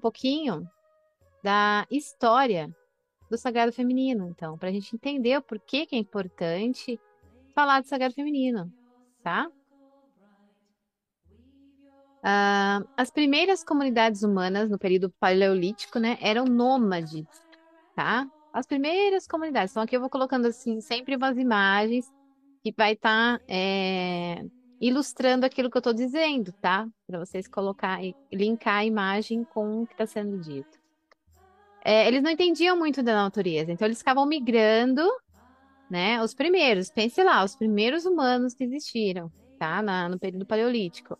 Pouquinho 0.00 0.68
da 1.42 1.86
história 1.90 2.74
do 3.30 3.38
Sagrado 3.38 3.72
Feminino, 3.72 4.28
então, 4.28 4.58
para 4.58 4.68
a 4.68 4.72
gente 4.72 4.94
entender 4.94 5.38
o 5.38 5.42
porquê 5.42 5.86
que 5.86 5.94
é 5.94 5.98
importante 5.98 6.98
falar 7.54 7.80
do 7.80 7.86
Sagrado 7.86 8.14
Feminino, 8.14 8.72
tá? 9.22 9.48
Ah, 12.22 12.82
as 12.96 13.10
primeiras 13.10 13.64
comunidades 13.64 14.22
humanas 14.22 14.68
no 14.68 14.78
período 14.78 15.10
paleolítico, 15.18 15.98
né, 15.98 16.18
eram 16.20 16.44
nômades, 16.44 17.26
tá? 17.94 18.28
As 18.52 18.66
primeiras 18.66 19.26
comunidades. 19.26 19.72
Então 19.72 19.82
aqui 19.84 19.96
eu 19.96 20.00
vou 20.00 20.10
colocando 20.10 20.46
assim 20.46 20.80
sempre 20.80 21.16
umas 21.16 21.38
imagens 21.38 22.12
que 22.62 22.74
vai 22.76 22.92
estar 22.92 23.38
tá, 23.38 23.44
é, 23.48 24.44
ilustrando 24.80 25.44
aquilo 25.44 25.70
que 25.70 25.76
eu 25.76 25.80
estou 25.80 25.92
dizendo, 25.92 26.52
tá? 26.52 26.88
Para 27.06 27.18
vocês 27.18 27.46
colocar 27.46 28.02
e 28.02 28.14
linkar 28.32 28.78
a 28.78 28.84
imagem 28.84 29.44
com 29.44 29.82
o 29.82 29.86
que 29.86 29.92
está 29.92 30.06
sendo 30.06 30.38
dito. 30.38 30.78
É, 31.84 32.08
eles 32.08 32.22
não 32.22 32.30
entendiam 32.30 32.76
muito 32.76 33.02
da 33.02 33.14
natureza, 33.14 33.72
então 33.72 33.86
eles 33.86 33.98
ficavam 33.98 34.24
migrando, 34.26 35.02
né? 35.90 36.22
Os 36.22 36.34
primeiros, 36.34 36.90
pense 36.90 37.22
lá, 37.22 37.44
os 37.44 37.54
primeiros 37.56 38.06
humanos 38.06 38.54
que 38.54 38.64
existiram, 38.64 39.30
tá? 39.58 39.82
Na, 39.82 40.08
no 40.08 40.18
período 40.18 40.46
paleolítico. 40.46 41.18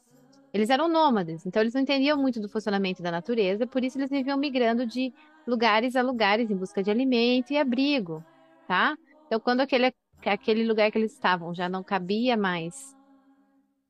Eles 0.53 0.69
eram 0.69 0.89
nômades, 0.89 1.47
então 1.47 1.63
eles 1.63 1.75
não 1.75 1.83
entendiam 1.83 2.19
muito 2.19 2.41
do 2.41 2.49
funcionamento 2.49 3.03
da 3.03 3.11
natureza, 3.11 3.67
por 3.67 3.85
isso 3.85 3.99
eles 3.99 4.11
viviam 4.11 4.37
migrando 4.37 4.85
de 4.85 5.13
lugares 5.47 5.95
a 5.95 6.03
lugares 6.03 6.51
em 6.51 6.57
busca 6.57 6.83
de 6.83 6.91
alimento 6.91 7.53
e 7.53 7.57
abrigo, 7.57 8.25
tá? 8.67 8.97
Então, 9.27 9.39
quando 9.39 9.61
aquele, 9.61 9.95
aquele 10.25 10.67
lugar 10.67 10.91
que 10.91 10.99
eles 10.99 11.13
estavam 11.13 11.55
já 11.55 11.69
não 11.69 11.85
cabia 11.85 12.37
mais, 12.37 12.97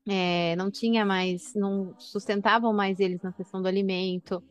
é, 0.07 0.55
não 0.55 0.71
tinha 0.71 1.05
mais, 1.05 1.53
não 1.55 1.93
sustentavam 1.97 2.73
mais 2.73 2.99
eles 2.99 3.21
na 3.21 3.31
questão 3.31 3.61
do 3.61 3.67
alimento, 3.67 4.43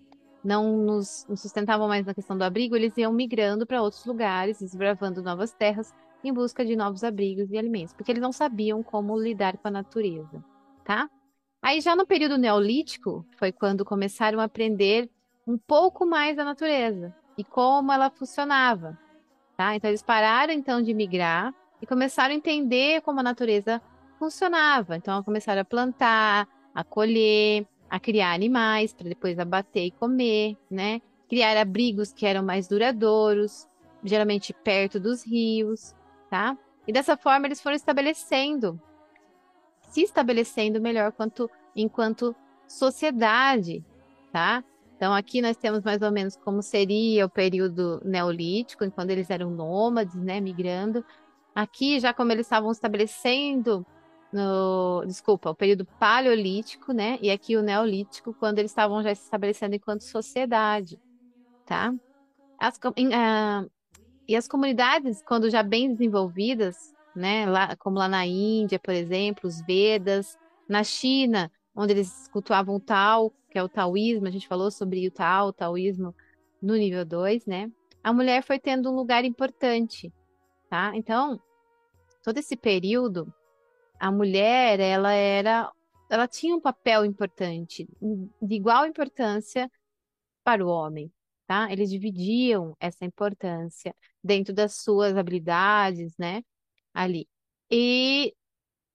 não 0.45 0.77
nos 0.79 1.27
sustentavam 1.37 1.89
mais 1.89 2.07
na 2.07 2.15
questão 2.15 2.37
do 2.37 2.45
abrigo, 2.45 2.77
eles 2.77 2.97
iam 2.97 3.13
migrando 3.13 3.67
para 3.67 3.83
outros 3.83 4.05
lugares, 4.05 4.61
desbravando 4.61 5.23
novas 5.23 5.53
terras 5.53 5.93
em 6.23 6.33
busca 6.33 6.65
de 6.65 6.77
novos 6.77 7.03
abrigos 7.03 7.51
e 7.51 7.59
alimentos, 7.59 7.95
porque 7.95 8.13
eles 8.13 8.23
não 8.23 8.33
sabiam 8.33 8.83
como 8.83 9.19
lidar 9.19 9.57
com 9.57 9.69
a 9.69 9.71
natureza, 9.71 10.45
tá? 10.85 11.09
Aí 11.63 11.81
já 11.81 11.95
no 11.95 12.07
período 12.07 12.39
neolítico 12.39 13.27
foi 13.37 13.53
quando 13.53 13.85
começaram 13.85 14.41
a 14.41 14.45
aprender 14.45 15.11
um 15.47 15.59
pouco 15.59 16.07
mais 16.07 16.37
da 16.37 16.45
natureza 16.45 17.15
e 17.37 17.45
como 17.45 17.93
ela 17.93 18.11
funcionava, 18.11 18.99
tá? 19.57 19.75
Então 19.75 19.91
eles 19.91 20.03
pararam 20.03 20.53
então 20.53 20.81
de 20.81 20.95
migrar 20.95 21.55
e 21.83 21.87
começaram 21.87 22.35
a 22.35 22.37
entender 22.37 23.01
como 23.03 23.21
a 23.21 23.23
natureza 23.23 23.81
funcionava. 24.21 24.97
Então 24.97 25.25
começaram 25.25 25.63
a 25.63 25.65
plantar, 25.65 26.47
a 26.73 26.85
colher, 26.85 27.67
a 27.89 27.99
criar 27.99 28.35
animais 28.35 28.93
para 28.93 29.09
depois 29.09 29.39
abater 29.39 29.87
e 29.87 29.91
comer, 29.91 30.57
né? 30.71 31.01
Criar 31.29 31.57
abrigos 31.57 32.13
que 32.13 32.27
eram 32.27 32.45
mais 32.45 32.69
duradouros, 32.69 33.67
geralmente 34.05 34.53
perto 34.53 35.01
dos 35.01 35.27
rios, 35.27 35.95
tá? 36.29 36.57
E 36.87 36.93
dessa 36.93 37.17
forma 37.17 37.47
eles 37.47 37.61
foram 37.61 37.75
estabelecendo 37.75 38.81
se 39.91 40.03
estabelecendo 40.03 40.81
melhor 40.81 41.13
quanto, 41.13 41.51
enquanto 41.75 42.35
sociedade, 42.67 43.85
tá? 44.33 44.63
Então, 44.97 45.13
aqui 45.15 45.41
nós 45.43 45.57
temos 45.57 45.83
mais 45.83 46.01
ou 46.03 46.13
menos 46.13 46.37
como 46.37 46.63
seria 46.63 47.27
o 47.27 47.29
período 47.29 48.01
neolítico, 48.05 48.89
quando 48.93 49.11
eles 49.11 49.31
eram 49.31 49.51
nômades, 49.51 50.15
né, 50.15 50.41
migrando. 50.41 51.05
Aqui, 51.55 51.99
já 51.99 52.13
como 52.13 52.31
eles 52.31 52.47
estavam 52.47 52.71
estabelecendo 52.71 53.85
no, 54.33 55.05
desculpa, 55.07 55.51
o 55.51 55.55
período 55.55 55.85
paleolítico, 55.99 56.93
né, 56.93 57.19
e 57.21 57.31
aqui 57.31 57.57
o 57.57 57.63
neolítico, 57.63 58.35
quando 58.35 58.59
eles 58.59 58.71
estavam 58.71 59.03
já 59.03 59.15
se 59.15 59.23
estabelecendo 59.23 59.75
enquanto 59.75 60.03
sociedade, 60.03 61.01
tá? 61.67 61.93
As, 62.59 62.77
uh, 62.77 63.71
e 64.29 64.37
as 64.37 64.47
comunidades, 64.47 65.23
quando 65.23 65.51
já 65.51 65.63
bem 65.63 65.93
desenvolvidas, 65.93 66.95
né? 67.15 67.47
Lá, 67.47 67.75
como 67.77 67.99
lá 67.99 68.09
na 68.09 68.25
Índia, 68.27 68.79
por 68.79 68.95
exemplo, 68.95 69.49
os 69.49 69.61
Vedas, 69.63 70.39
na 70.69 70.85
China, 70.85 71.51
onde 71.75 71.93
eles 71.93 72.29
cultuavam 72.29 72.77
o 72.77 72.81
Tao, 72.81 73.33
que 73.51 73.59
é 73.59 73.63
o 73.63 73.69
taoísmo, 73.69 74.27
a 74.27 74.31
gente 74.31 74.47
falou 74.47 74.71
sobre 74.71 75.07
o 75.07 75.11
Tao, 75.11 75.49
o 75.49 75.53
taoísmo 75.53 76.15
no 76.63 76.75
nível 76.75 77.05
2, 77.05 77.47
né? 77.47 77.71
A 78.03 78.13
mulher 78.13 78.43
foi 78.43 78.59
tendo 78.59 78.91
um 78.91 78.95
lugar 78.95 79.25
importante, 79.25 80.13
tá? 80.69 80.93
Então, 80.95 81.41
todo 82.23 82.39
esse 82.39 82.57
período, 82.57 83.33
a 84.01 84.13
mulher, 84.13 84.81
ela 84.81 85.13
era, 85.13 85.73
ela 86.11 86.29
tinha 86.29 86.57
um 86.57 86.61
papel 86.63 87.05
importante, 87.07 87.89
de 88.43 88.55
igual 88.57 88.87
importância 88.87 89.71
para 90.45 90.65
o 90.65 90.69
homem, 90.69 91.13
tá? 91.47 91.71
Eles 91.73 91.91
dividiam 91.91 92.77
essa 92.81 93.05
importância 93.05 93.95
dentro 94.23 94.55
das 94.55 94.77
suas 94.77 95.17
habilidades, 95.17 96.15
né? 96.19 96.43
ali. 96.95 97.29
E 97.71 98.35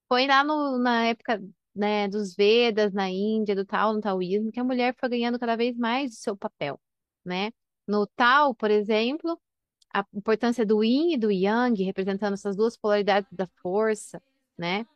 foi 0.08 0.26
lá 0.26 0.44
no- 0.44 0.78
na 0.78 1.06
época, 1.08 1.42
né, 1.74 2.08
dos 2.08 2.34
Vedas, 2.34 2.92
na 2.92 3.10
Índia, 3.10 3.54
do 3.54 3.64
Tao, 3.64 3.92
no 3.94 4.00
taoísmo, 4.00 4.52
que 4.52 4.60
a 4.60 4.64
mulher 4.64 4.94
foi 4.98 5.08
ganhando 5.10 5.38
cada 5.38 5.56
vez 5.56 5.76
mais 5.76 6.12
o 6.14 6.16
seu 6.16 6.36
papel, 6.36 6.80
né? 7.24 7.52
No 7.86 8.06
Tao, 8.06 8.54
por 8.54 8.70
exemplo, 8.70 9.40
a 9.92 10.04
importância 10.14 10.66
do 10.66 10.82
Yin 10.84 11.14
e 11.14 11.18
do 11.18 11.30
Yang, 11.30 11.84
representando 11.84 12.34
essas 12.34 12.56
duas 12.56 12.76
polaridades 12.76 13.30
da 13.32 13.46
força, 13.62 14.22
né? 14.58 14.86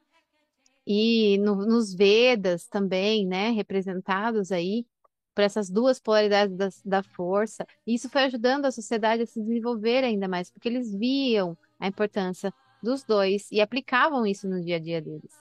E 0.86 1.38
no- 1.38 1.66
nos 1.66 1.94
Vedas 1.94 2.66
também, 2.66 3.26
né, 3.26 3.50
representados 3.50 4.50
aí 4.52 4.86
por 5.34 5.42
essas 5.42 5.70
duas 5.70 6.00
polaridades 6.00 6.56
da, 6.56 6.68
da 6.84 7.02
força. 7.02 7.66
E 7.86 7.94
isso 7.94 8.08
foi 8.08 8.24
ajudando 8.24 8.66
a 8.66 8.70
sociedade 8.72 9.22
a 9.22 9.26
se 9.26 9.41
desenvolver 9.41 10.04
ainda 10.04 10.28
mais, 10.28 10.50
porque 10.50 10.68
eles 10.68 10.92
viam 10.94 11.56
a 11.78 11.86
importância 11.86 12.52
dos 12.82 13.04
dois 13.04 13.50
e 13.50 13.60
aplicavam 13.60 14.26
isso 14.26 14.48
no 14.48 14.60
dia 14.62 14.76
a 14.76 14.80
dia 14.80 15.00
deles, 15.00 15.32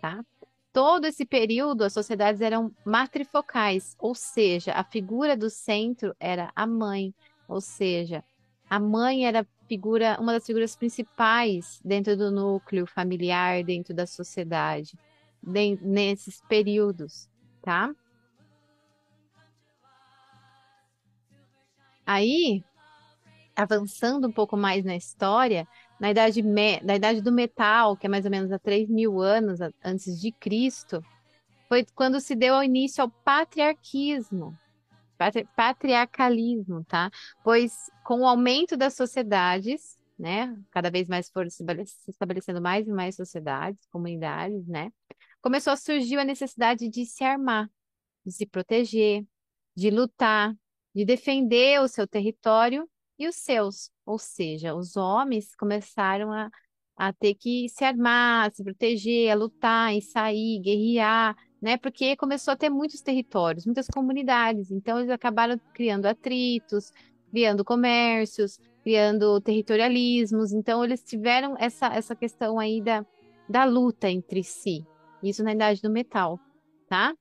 tá? 0.00 0.24
Todo 0.72 1.06
esse 1.06 1.24
período, 1.24 1.84
as 1.84 1.92
sociedades 1.92 2.40
eram 2.40 2.70
matrifocais, 2.84 3.94
ou 3.98 4.14
seja, 4.14 4.72
a 4.72 4.84
figura 4.84 5.36
do 5.36 5.48
centro 5.48 6.14
era 6.20 6.52
a 6.54 6.66
mãe, 6.66 7.14
ou 7.48 7.60
seja, 7.60 8.22
a 8.68 8.78
mãe 8.78 9.26
era 9.26 9.46
figura, 9.68 10.16
uma 10.20 10.32
das 10.32 10.46
figuras 10.46 10.76
principais 10.76 11.80
dentro 11.84 12.16
do 12.16 12.30
núcleo 12.30 12.86
familiar, 12.86 13.62
dentro 13.64 13.94
da 13.94 14.06
sociedade, 14.06 14.96
de, 15.42 15.78
nesses 15.82 16.40
períodos, 16.48 17.28
tá? 17.62 17.94
Aí, 22.04 22.62
avançando 23.56 24.28
um 24.28 24.32
pouco 24.32 24.56
mais 24.56 24.84
na 24.84 24.96
história, 24.96 25.66
na 25.98 26.10
idade, 26.10 26.42
na 26.42 26.94
idade 26.94 27.20
do 27.20 27.32
metal, 27.32 27.96
que 27.96 28.06
é 28.06 28.08
mais 28.08 28.24
ou 28.24 28.30
menos 28.30 28.52
há 28.52 28.58
3 28.58 28.88
mil 28.88 29.20
anos 29.20 29.58
antes 29.82 30.20
de 30.20 30.30
Cristo, 30.30 31.02
foi 31.68 31.84
quando 31.94 32.20
se 32.20 32.36
deu 32.36 32.62
início 32.62 33.02
ao 33.02 33.10
patriarquismo, 33.10 34.56
patri, 35.16 35.46
patriarcalismo, 35.56 36.84
tá? 36.84 37.10
Pois 37.42 37.90
com 38.04 38.20
o 38.20 38.26
aumento 38.26 38.76
das 38.76 38.94
sociedades, 38.94 39.96
né, 40.18 40.56
cada 40.70 40.90
vez 40.90 41.08
mais 41.08 41.28
foram 41.28 41.50
se 41.50 41.64
estabelecendo 42.08 42.60
mais 42.60 42.86
e 42.86 42.92
mais 42.92 43.16
sociedades, 43.16 43.86
comunidades, 43.90 44.66
né, 44.66 44.90
começou 45.42 45.72
a 45.72 45.76
surgir 45.76 46.18
a 46.18 46.24
necessidade 46.24 46.88
de 46.88 47.04
se 47.04 47.22
armar, 47.22 47.70
de 48.24 48.32
se 48.32 48.46
proteger, 48.46 49.24
de 49.76 49.90
lutar, 49.90 50.54
de 50.94 51.04
defender 51.04 51.80
o 51.80 51.88
seu 51.88 52.06
território 52.06 52.88
e 53.18 53.28
os 53.28 53.36
seus. 53.36 53.90
Ou 54.04 54.18
seja, 54.18 54.74
os 54.74 54.96
homens 54.96 55.54
começaram 55.54 56.32
a, 56.32 56.50
a 56.96 57.12
ter 57.12 57.34
que 57.34 57.68
se 57.68 57.84
armar, 57.84 58.50
se 58.52 58.64
proteger, 58.64 59.30
a 59.30 59.34
lutar, 59.34 59.94
e 59.94 60.00
sair, 60.00 60.60
guerrear, 60.60 61.36
né? 61.60 61.76
Porque 61.76 62.16
começou 62.16 62.52
a 62.52 62.56
ter 62.56 62.70
muitos 62.70 63.00
territórios, 63.00 63.66
muitas 63.66 63.86
comunidades. 63.88 64.70
Então, 64.70 64.98
eles 64.98 65.10
acabaram 65.10 65.58
criando 65.72 66.06
atritos, 66.06 66.92
criando 67.30 67.64
comércios, 67.64 68.58
criando 68.82 69.40
territorialismos. 69.40 70.52
Então, 70.52 70.84
eles 70.84 71.02
tiveram 71.02 71.56
essa, 71.58 71.86
essa 71.88 72.14
questão 72.14 72.58
aí 72.58 72.80
da, 72.80 73.04
da 73.48 73.64
luta 73.64 74.10
entre 74.10 74.42
si. 74.42 74.84
Isso 75.22 75.42
na 75.42 75.52
idade 75.52 75.82
do 75.82 75.90
metal, 75.90 76.38
tá? 76.88 77.14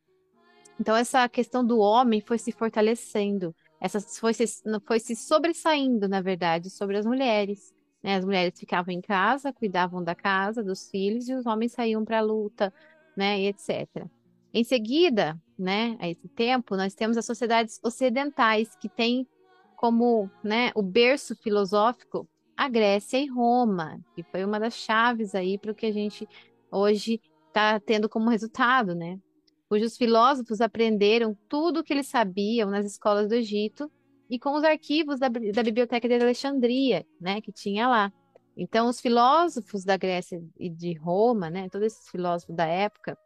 Então, 0.79 0.95
essa 0.95 1.27
questão 1.29 1.65
do 1.65 1.79
homem 1.79 2.21
foi 2.21 2.37
se 2.37 2.51
fortalecendo 2.51 3.55
essa 3.79 3.99
foi 4.01 4.33
se, 4.33 4.45
foi 4.85 4.99
se 4.99 5.15
sobressaindo, 5.15 6.07
na 6.07 6.21
verdade, 6.21 6.69
sobre 6.69 6.97
as 6.97 7.05
mulheres. 7.05 7.73
Né? 8.01 8.15
As 8.15 8.25
mulheres 8.25 8.59
ficavam 8.59 8.93
em 8.93 9.01
casa, 9.01 9.53
cuidavam 9.53 10.03
da 10.03 10.15
casa, 10.15 10.63
dos 10.63 10.89
filhos, 10.89 11.27
e 11.29 11.35
os 11.35 11.45
homens 11.45 11.73
saíam 11.73 12.03
para 12.03 12.19
a 12.19 12.21
luta, 12.21 12.73
né, 13.15 13.39
e 13.39 13.47
etc. 13.47 14.07
Em 14.55 14.63
seguida, 14.63 15.37
né, 15.59 15.97
a 15.99 16.07
esse 16.07 16.29
tempo, 16.29 16.77
nós 16.77 16.95
temos 16.95 17.17
as 17.17 17.25
sociedades 17.25 17.77
ocidentais, 17.83 18.73
que 18.77 18.87
têm 18.87 19.27
como 19.75 20.31
né, 20.41 20.71
o 20.73 20.81
berço 20.81 21.35
filosófico 21.35 22.25
a 22.55 22.69
Grécia 22.69 23.17
e 23.17 23.27
Roma, 23.27 23.99
que 24.15 24.23
foi 24.23 24.45
uma 24.45 24.57
das 24.57 24.73
chaves 24.73 25.35
aí 25.35 25.57
para 25.57 25.73
o 25.73 25.75
que 25.75 25.85
a 25.85 25.91
gente 25.91 26.25
hoje 26.71 27.19
está 27.49 27.81
tendo 27.81 28.07
como 28.07 28.29
resultado, 28.29 28.95
né? 28.95 29.19
cujos 29.67 29.97
filósofos 29.97 30.61
aprenderam 30.61 31.37
tudo 31.49 31.81
o 31.81 31.83
que 31.83 31.91
eles 31.91 32.07
sabiam 32.07 32.69
nas 32.69 32.85
escolas 32.85 33.27
do 33.27 33.35
Egito 33.35 33.91
e 34.29 34.39
com 34.39 34.53
os 34.53 34.63
arquivos 34.63 35.19
da, 35.19 35.27
da 35.27 35.63
Biblioteca 35.63 36.07
de 36.07 36.15
Alexandria, 36.15 37.05
né, 37.19 37.41
que 37.41 37.51
tinha 37.51 37.89
lá. 37.89 38.13
Então, 38.55 38.87
os 38.87 39.01
filósofos 39.01 39.83
da 39.83 39.97
Grécia 39.97 40.41
e 40.57 40.69
de 40.69 40.93
Roma, 40.93 41.49
né, 41.49 41.67
todos 41.67 41.87
esses 41.87 42.07
filósofos 42.09 42.55
da 42.55 42.65
época, 42.65 43.17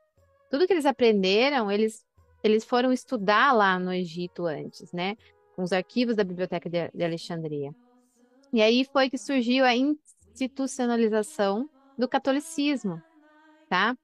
tudo 0.49 0.65
que 0.65 0.73
eles 0.73 0.85
aprenderam, 0.85 1.71
eles, 1.71 2.05
eles 2.43 2.65
foram 2.65 2.91
estudar 2.91 3.53
lá 3.53 3.77
no 3.77 3.93
Egito 3.93 4.45
antes, 4.45 4.91
né, 4.91 5.15
com 5.55 5.63
os 5.63 5.71
arquivos 5.71 6.15
da 6.15 6.23
Biblioteca 6.23 6.69
de, 6.69 6.89
de 6.93 7.03
Alexandria. 7.03 7.73
E 8.51 8.61
aí 8.61 8.83
foi 8.85 9.09
que 9.09 9.17
surgiu 9.17 9.63
a 9.63 9.75
institucionalização 9.75 11.69
do 11.97 12.07
catolicismo, 12.07 13.01
tá? 13.69 13.95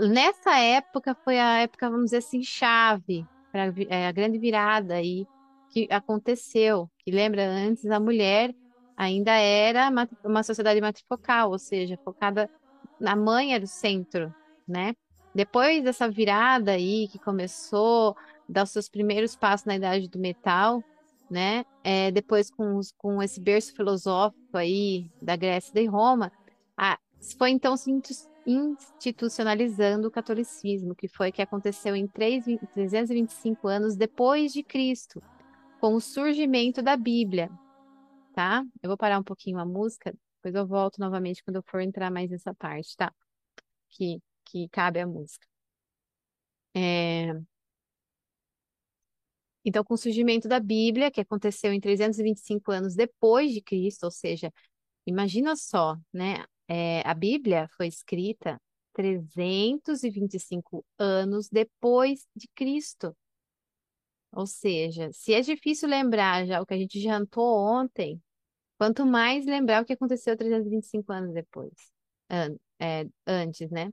Nessa 0.00 0.58
época 0.58 1.14
foi 1.24 1.38
a 1.38 1.58
época, 1.58 1.90
vamos 1.90 2.06
dizer 2.06 2.18
assim, 2.18 2.42
chave 2.42 3.26
para 3.50 3.72
é, 3.88 4.06
a 4.06 4.12
grande 4.12 4.38
virada 4.38 4.94
aí 4.94 5.26
que 5.70 5.88
aconteceu. 5.90 6.90
Que 6.98 7.10
lembra 7.10 7.46
antes 7.46 7.86
a 7.86 7.98
mulher 7.98 8.54
ainda 8.96 9.32
era 9.32 9.90
uma 10.24 10.42
sociedade 10.42 10.80
matrifocal, 10.80 11.50
ou 11.50 11.58
seja, 11.58 11.98
focada 12.04 12.50
na 13.00 13.14
mãe 13.14 13.54
era 13.54 13.64
o 13.64 13.68
centro, 13.68 14.34
né? 14.66 14.94
Depois 15.36 15.84
dessa 15.84 16.08
virada 16.08 16.72
aí 16.72 17.08
que 17.08 17.18
começou, 17.18 18.16
dar 18.48 18.62
os 18.62 18.70
seus 18.70 18.88
primeiros 18.88 19.36
passos 19.36 19.66
na 19.66 19.76
idade 19.76 20.08
do 20.08 20.18
metal, 20.18 20.82
né? 21.30 21.62
É, 21.84 22.10
depois 22.10 22.50
com, 22.50 22.80
com 22.96 23.22
esse 23.22 23.38
berço 23.38 23.74
filosófico 23.74 24.56
aí 24.56 25.10
da 25.20 25.36
Grécia 25.36 25.72
e 25.72 25.82
de 25.82 25.86
Roma, 25.86 26.32
a, 26.74 26.98
foi 27.36 27.50
então 27.50 27.76
se 27.76 27.90
institucionalizando 28.46 30.08
o 30.08 30.10
catolicismo, 30.10 30.94
que 30.94 31.06
foi 31.06 31.30
que 31.30 31.42
aconteceu 31.42 31.94
em 31.94 32.06
3, 32.06 32.46
325 32.72 33.68
anos 33.68 33.94
depois 33.94 34.54
de 34.54 34.62
Cristo, 34.62 35.20
com 35.78 35.96
o 35.96 36.00
surgimento 36.00 36.80
da 36.80 36.96
Bíblia, 36.96 37.50
tá? 38.32 38.64
Eu 38.82 38.88
vou 38.88 38.96
parar 38.96 39.18
um 39.18 39.22
pouquinho 39.22 39.58
a 39.58 39.66
música, 39.66 40.14
depois 40.36 40.54
eu 40.54 40.66
volto 40.66 40.98
novamente 40.98 41.44
quando 41.44 41.56
eu 41.56 41.62
for 41.62 41.82
entrar 41.82 42.10
mais 42.10 42.30
nessa 42.30 42.54
parte, 42.54 42.96
tá? 42.96 43.12
Que, 43.90 44.18
que 44.46 44.68
cabe 44.70 45.00
a 45.00 45.06
música. 45.06 45.46
É... 46.74 47.46
Então, 49.64 49.82
com 49.84 49.94
o 49.94 49.96
surgimento 49.96 50.48
da 50.48 50.60
Bíblia, 50.60 51.10
que 51.10 51.20
aconteceu 51.20 51.72
em 51.72 51.80
325 51.80 52.70
anos 52.70 52.94
depois 52.94 53.52
de 53.52 53.60
Cristo, 53.60 54.04
ou 54.04 54.10
seja, 54.10 54.52
imagina 55.06 55.56
só, 55.56 55.96
né? 56.12 56.44
É, 56.68 57.02
a 57.08 57.14
Bíblia 57.14 57.68
foi 57.76 57.88
escrita 57.88 58.60
325 58.94 60.84
anos 60.98 61.48
depois 61.50 62.26
de 62.36 62.48
Cristo. 62.54 63.16
Ou 64.32 64.46
seja, 64.46 65.10
se 65.12 65.32
é 65.34 65.40
difícil 65.40 65.88
lembrar 65.88 66.46
já 66.46 66.60
o 66.60 66.66
que 66.66 66.74
a 66.74 66.78
gente 66.78 67.00
jantou 67.00 67.58
ontem, 67.58 68.20
Quanto 68.78 69.06
mais 69.06 69.46
lembrar 69.46 69.82
o 69.82 69.86
que 69.86 69.92
aconteceu 69.94 70.36
325 70.36 71.12
anos 71.12 71.32
depois, 71.32 71.72
an 72.30 72.56
é, 72.78 73.06
antes, 73.26 73.70
né? 73.70 73.90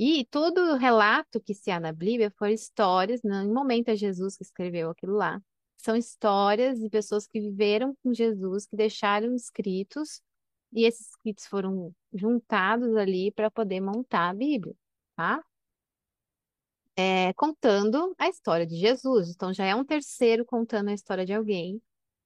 E 0.00 0.24
todo 0.30 0.76
relato 0.76 1.38
que 1.40 1.54
se 1.54 1.70
há 1.70 1.78
na 1.78 1.92
Bíblia 1.92 2.30
foram 2.30 2.52
histórias, 2.52 3.20
no 3.22 3.52
momento 3.52 3.90
é 3.90 3.96
Jesus 3.96 4.34
que 4.34 4.42
escreveu 4.42 4.88
aquilo 4.88 5.14
lá, 5.14 5.42
são 5.76 5.94
histórias 5.94 6.80
de 6.80 6.88
pessoas 6.88 7.26
que 7.26 7.38
viveram 7.38 7.94
com 8.02 8.14
Jesus, 8.14 8.66
que 8.66 8.76
deixaram 8.76 9.34
escritos, 9.34 10.22
e 10.72 10.84
esses 10.86 11.10
escritos 11.10 11.46
foram 11.46 11.94
juntados 12.14 12.96
ali 12.96 13.30
para 13.30 13.50
poder 13.50 13.80
montar 13.80 14.30
a 14.30 14.34
Bíblia, 14.34 14.74
tá? 15.14 15.44
É, 16.96 17.32
contando 17.34 18.14
a 18.18 18.28
história 18.28 18.66
de 18.66 18.76
Jesus. 18.76 19.28
Então 19.28 19.52
já 19.52 19.66
é 19.66 19.74
um 19.74 19.84
terceiro 19.84 20.46
contando 20.46 20.88
a 20.88 20.94
história 20.94 21.26
de 21.26 21.34
alguém 21.34 21.80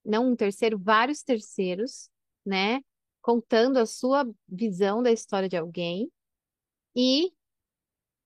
não 0.05 0.31
um 0.31 0.37
terceiro, 0.37 0.79
vários 0.79 1.23
terceiros, 1.23 2.11
né? 2.45 2.83
Contando 3.23 3.79
a 3.79 3.87
sua 3.87 4.29
visão 4.47 5.03
da 5.03 5.11
história 5.11 5.49
de 5.49 5.57
alguém. 5.57 6.11
E 6.95 7.33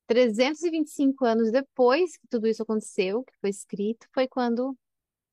325 0.08 1.24
anos 1.24 1.52
depois 1.52 2.16
que 2.16 2.26
tudo 2.28 2.48
isso 2.48 2.62
aconteceu, 2.62 3.24
que 3.24 3.32
foi 3.40 3.50
escrito, 3.50 4.08
foi 4.14 4.26
quando 4.28 4.76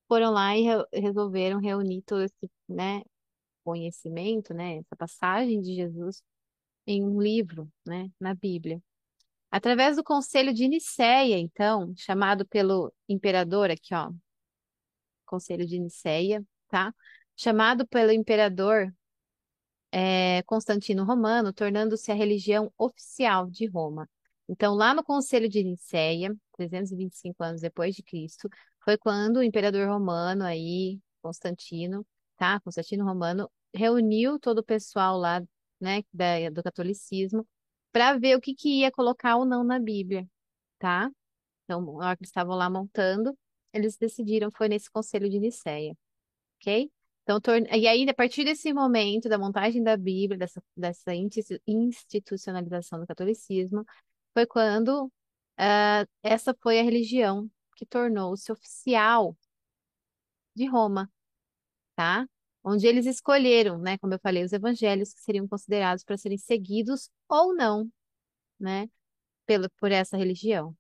foram 0.08 0.32
lá 0.32 0.56
e 0.58 0.64
re 0.64 0.86
resolveram 0.94 1.60
reunir 1.60 2.04
todo 2.04 2.24
esse, 2.24 2.52
né, 2.70 3.02
conhecimento, 3.64 4.54
né, 4.54 4.78
essa 4.78 4.96
passagem 4.98 5.62
de 5.62 5.76
Jesus 5.76 6.22
em 6.88 7.04
um 7.04 7.22
livro, 7.22 7.72
né, 7.86 8.12
na 8.20 8.36
Bíblia. 8.36 8.82
Através 9.52 9.98
do 9.98 10.04
Conselho 10.04 10.54
de 10.54 10.68
Nicéia, 10.68 11.38
então, 11.40 11.94
chamado 11.98 12.46
pelo 12.48 12.94
imperador 13.10 13.72
aqui, 13.72 13.96
ó, 13.96 14.12
Conselho 15.26 15.66
de 15.66 15.80
Nicéia, 15.80 16.44
tá? 16.70 16.94
Chamado 17.36 17.88
pelo 17.88 18.12
imperador 18.12 18.94
é, 19.92 20.44
Constantino 20.44 21.04
Romano, 21.06 21.54
tornando-se 21.54 22.12
a 22.12 22.16
religião 22.16 22.72
oficial 22.78 23.50
de 23.50 23.66
Roma. 23.66 24.10
Então, 24.48 24.76
lá 24.76 24.94
no 24.94 25.04
Conselho 25.04 25.50
de 25.50 25.64
Nicéia, 25.64 26.36
325 26.54 27.44
anos 27.44 27.62
depois 27.62 27.96
de 27.96 28.04
Cristo, 28.04 28.48
foi 28.84 28.98
quando 28.98 29.38
o 29.38 29.44
imperador 29.44 29.88
romano 29.88 30.44
aí, 30.44 31.00
Constantino, 31.22 32.06
tá? 32.38 32.60
Constantino 32.62 33.04
Romano 33.06 33.50
reuniu 33.74 34.40
todo 34.40 34.60
o 34.60 34.64
pessoal 34.64 35.18
lá, 35.18 35.42
né, 35.80 36.04
da, 36.14 36.50
do 36.52 36.64
catolicismo, 36.64 37.48
para 37.92 38.18
ver 38.18 38.38
o 38.38 38.42
que, 38.42 38.54
que 38.54 38.82
ia 38.82 38.92
colocar 38.92 39.38
ou 39.38 39.46
não 39.46 39.64
na 39.64 39.80
Bíblia, 39.80 40.28
tá? 40.80 41.10
Então, 41.64 41.82
na 41.82 42.08
hora 42.08 42.18
que 42.18 42.24
eles 42.24 42.30
estavam 42.30 42.56
lá 42.56 42.70
montando, 42.70 43.38
eles 43.74 43.98
decidiram, 43.98 44.50
foi 44.52 44.70
nesse 44.70 44.90
conselho 44.92 45.30
de 45.30 45.40
Nicéia, 45.40 45.98
ok? 46.62 46.92
Então, 47.24 47.40
e 47.74 47.88
aí, 47.88 48.08
a 48.08 48.14
partir 48.14 48.44
desse 48.44 48.72
momento 48.72 49.28
da 49.28 49.38
montagem 49.38 49.82
da 49.82 49.98
Bíblia, 49.98 50.38
dessa, 50.38 50.64
dessa 50.78 51.12
institucionalização 51.68 53.00
do 53.00 53.08
catolicismo, 53.08 53.84
foi 54.36 54.46
quando 54.46 55.06
uh, 55.06 56.08
essa 56.22 56.54
foi 56.62 56.80
a 56.80 56.84
religião 56.84 57.50
que 57.78 57.86
tornou-se 57.86 58.52
oficial 58.52 59.38
de 60.56 60.66
Roma, 60.66 61.12
tá? 61.96 62.28
Onde 62.64 62.88
eles 62.88 63.06
escolheram, 63.06 63.78
né, 63.80 63.98
como 64.00 64.14
eu 64.16 64.20
falei, 64.20 64.44
os 64.44 64.54
evangelhos 64.54 65.14
que 65.14 65.22
seriam 65.22 65.48
considerados 65.48 66.04
para 66.04 66.18
serem 66.18 66.38
seguidos 66.38 67.10
ou 67.30 67.56
não, 67.56 67.90
né, 68.60 68.90
pelo, 69.46 69.70
por 69.80 69.92
essa 69.92 70.18
religião. 70.18 70.76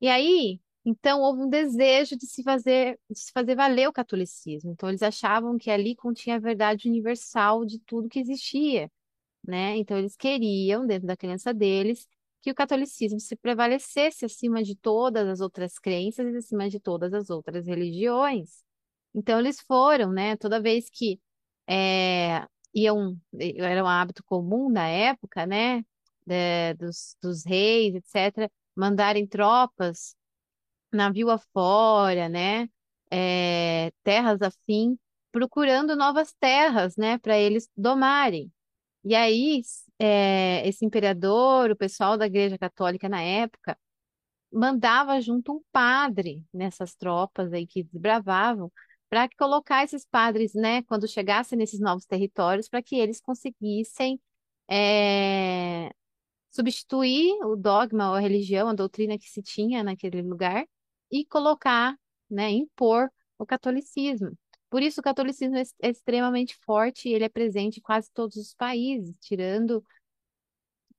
E 0.00 0.08
aí, 0.08 0.60
então, 0.84 1.20
houve 1.22 1.42
um 1.42 1.50
desejo 1.50 2.16
de 2.16 2.26
se 2.26 2.42
fazer, 2.42 2.98
de 3.10 3.18
se 3.18 3.32
fazer 3.32 3.56
valer 3.56 3.88
o 3.88 3.92
catolicismo. 3.92 4.72
Então, 4.72 4.88
eles 4.88 5.02
achavam 5.02 5.58
que 5.58 5.70
ali 5.70 5.96
continha 5.96 6.36
a 6.36 6.40
verdade 6.40 6.88
universal 6.88 7.64
de 7.64 7.78
tudo 7.80 8.08
que 8.08 8.20
existia, 8.20 8.90
né? 9.46 9.76
Então, 9.76 9.98
eles 9.98 10.16
queriam, 10.16 10.86
dentro 10.86 11.06
da 11.06 11.16
crença 11.16 11.54
deles, 11.54 12.08
que 12.42 12.50
o 12.50 12.54
catolicismo 12.54 13.20
se 13.20 13.36
prevalecesse 13.36 14.24
acima 14.24 14.62
de 14.62 14.76
todas 14.76 15.26
as 15.28 15.40
outras 15.40 15.78
crenças 15.78 16.32
e 16.34 16.36
acima 16.38 16.68
de 16.68 16.80
todas 16.80 17.12
as 17.14 17.30
outras 17.30 17.66
religiões. 17.66 18.62
Então, 19.14 19.38
eles 19.40 19.60
foram, 19.60 20.12
né? 20.12 20.36
Toda 20.36 20.60
vez 20.60 20.88
que 20.90 21.20
é, 21.68 22.46
iam, 22.74 23.18
era 23.38 23.82
um 23.84 23.88
hábito 23.88 24.22
comum 24.24 24.70
na 24.70 24.86
época, 24.88 25.46
né? 25.46 25.84
De, 26.26 26.74
dos, 26.74 27.16
dos 27.22 27.44
reis, 27.44 27.94
etc., 27.94 28.50
mandarem 28.76 29.26
tropas 29.26 30.16
navio 30.92 31.30
afora, 31.30 32.28
né? 32.28 32.68
É, 33.10 33.90
terras 34.02 34.42
afim, 34.42 34.98
procurando 35.32 35.96
novas 35.96 36.32
terras, 36.34 36.96
né? 36.96 37.18
Para 37.18 37.38
eles 37.38 37.68
domarem. 37.76 38.52
E 39.04 39.14
aí, 39.14 39.62
é, 39.98 40.66
esse 40.68 40.84
imperador, 40.84 41.70
o 41.70 41.76
pessoal 41.76 42.16
da 42.16 42.26
Igreja 42.26 42.58
Católica 42.58 43.08
na 43.08 43.22
época, 43.22 43.78
mandava 44.52 45.20
junto 45.20 45.52
um 45.56 45.62
padre 45.72 46.44
nessas 46.52 46.94
tropas 46.94 47.52
aí 47.52 47.66
que 47.66 47.82
desbravavam, 47.84 48.72
para 49.08 49.28
colocar 49.38 49.84
esses 49.84 50.06
padres, 50.06 50.54
né, 50.54 50.82
quando 50.82 51.08
chegassem 51.08 51.58
nesses 51.58 51.80
novos 51.80 52.04
territórios, 52.06 52.68
para 52.68 52.82
que 52.82 52.96
eles 52.96 53.20
conseguissem 53.20 54.20
é, 54.70 55.90
substituir 56.50 57.32
o 57.44 57.56
dogma 57.56 58.10
ou 58.10 58.16
a 58.16 58.20
religião, 58.20 58.68
a 58.68 58.74
doutrina 58.74 59.18
que 59.18 59.28
se 59.28 59.42
tinha 59.42 59.82
naquele 59.82 60.22
lugar 60.22 60.66
e 61.10 61.24
colocar, 61.24 61.96
né, 62.30 62.50
impor 62.50 63.10
o 63.38 63.46
catolicismo. 63.46 64.36
Por 64.70 64.82
isso, 64.82 65.00
o 65.00 65.04
catolicismo 65.04 65.56
é, 65.56 65.62
é 65.82 65.90
extremamente 65.90 66.56
forte 66.64 67.08
e 67.08 67.14
ele 67.14 67.24
é 67.24 67.28
presente 67.28 67.78
em 67.78 67.82
quase 67.82 68.10
todos 68.12 68.36
os 68.36 68.54
países, 68.54 69.16
tirando 69.20 69.82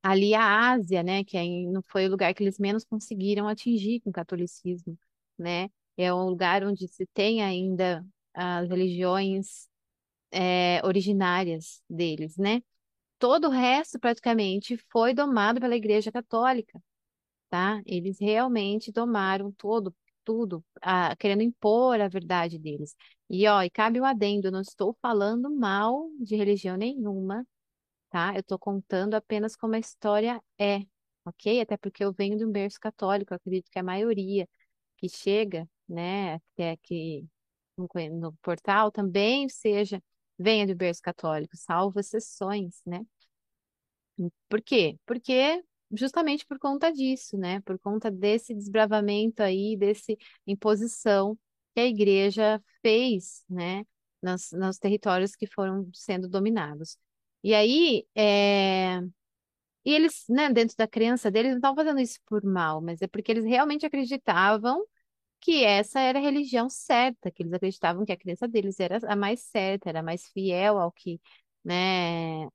ali 0.02 0.34
a 0.34 0.70
Ásia, 0.72 1.02
né, 1.02 1.24
que 1.24 1.66
não 1.66 1.82
foi 1.82 2.06
o 2.06 2.10
lugar 2.10 2.32
que 2.34 2.42
eles 2.42 2.58
menos 2.58 2.84
conseguiram 2.84 3.46
atingir 3.48 4.00
com 4.00 4.10
o 4.10 4.12
catolicismo, 4.12 4.98
né? 5.38 5.68
É 5.96 6.12
um 6.14 6.24
lugar 6.26 6.64
onde 6.64 6.88
se 6.88 7.06
tem 7.12 7.42
ainda 7.42 8.04
as 8.34 8.68
religiões 8.68 9.68
é, 10.32 10.80
originárias 10.84 11.82
deles, 11.90 12.36
né? 12.38 12.62
Todo 13.18 13.48
o 13.48 13.50
resto, 13.50 13.98
praticamente, 14.00 14.76
foi 14.90 15.14
domado 15.14 15.60
pela 15.60 15.76
Igreja 15.76 16.12
Católica. 16.12 16.82
tá? 17.50 17.80
Eles 17.86 18.18
realmente 18.20 18.92
tomaram 18.92 19.52
todo, 19.52 19.94
tudo, 20.30 20.64
ah, 20.80 21.16
querendo 21.16 21.42
impor 21.42 22.00
a 22.00 22.06
verdade 22.08 22.56
deles. 22.58 22.94
E, 23.28 23.46
ó, 23.48 23.62
e 23.62 23.70
cabe 23.70 24.00
um 24.00 24.04
adendo, 24.04 24.46
eu 24.48 24.52
não 24.52 24.60
estou 24.60 24.96
falando 25.02 25.50
mal 25.50 26.08
de 26.20 26.36
religião 26.36 26.76
nenhuma, 26.76 27.44
tá? 28.10 28.34
Eu 28.34 28.40
estou 28.40 28.58
contando 28.58 29.14
apenas 29.14 29.56
como 29.56 29.74
a 29.76 29.78
história 29.80 30.42
é, 30.58 30.80
ok? 31.24 31.60
Até 31.60 31.76
porque 31.76 32.04
eu 32.04 32.12
venho 32.12 32.36
de 32.38 32.44
um 32.44 32.52
berço 32.52 32.78
católico, 32.80 33.34
acredito 33.34 33.70
que 33.70 33.78
a 33.78 33.82
maioria 33.82 34.48
que 34.98 35.08
chega, 35.08 35.68
né, 35.88 36.34
até 36.36 36.72
aqui 36.72 37.28
no, 37.78 37.88
no 38.20 38.32
portal 38.42 38.90
também 38.92 39.48
seja, 39.48 40.02
venha 40.38 40.66
do 40.66 40.74
berço 40.76 41.02
católico, 41.02 41.56
salvo 41.56 42.00
exceções, 42.00 42.82
né? 42.86 43.04
Por 44.48 44.60
quê? 44.62 44.98
Porque 45.06 45.62
justamente 45.92 46.46
por 46.46 46.58
conta 46.58 46.92
disso, 46.92 47.36
né? 47.36 47.60
Por 47.62 47.78
conta 47.78 48.10
desse 48.10 48.54
desbravamento 48.54 49.42
aí, 49.42 49.76
desse 49.76 50.18
imposição 50.46 51.38
que 51.74 51.80
a 51.80 51.86
igreja 51.86 52.62
fez, 52.82 53.44
né? 53.48 53.84
Nos, 54.22 54.50
nos 54.52 54.78
territórios 54.78 55.34
que 55.36 55.46
foram 55.46 55.88
sendo 55.94 56.28
dominados. 56.28 56.96
E 57.42 57.54
aí, 57.54 58.06
é... 58.14 59.00
e 59.84 59.94
eles, 59.94 60.24
né, 60.28 60.50
dentro 60.52 60.76
da 60.76 60.86
crença 60.86 61.30
deles, 61.30 61.50
não 61.52 61.58
estavam 61.58 61.76
fazendo 61.76 62.00
isso 62.00 62.18
por 62.26 62.44
mal, 62.44 62.80
mas 62.82 63.00
é 63.02 63.06
porque 63.08 63.32
eles 63.32 63.44
realmente 63.44 63.86
acreditavam 63.86 64.84
que 65.40 65.64
essa 65.64 66.00
era 66.00 66.18
a 66.18 66.22
religião 66.22 66.68
certa, 66.70 67.30
que 67.30 67.42
eles 67.44 67.52
acreditavam 67.54 68.04
que 68.04 68.12
a 68.12 68.16
crença 68.18 68.48
deles 68.48 68.80
era 68.80 68.98
a 69.12 69.16
mais 69.16 69.42
certa, 69.42 69.88
era 69.90 70.00
a 70.00 70.02
mais 70.02 70.26
fiel 70.32 70.78
ao 70.78 70.92
que, 70.92 71.20
né, 71.64 72.46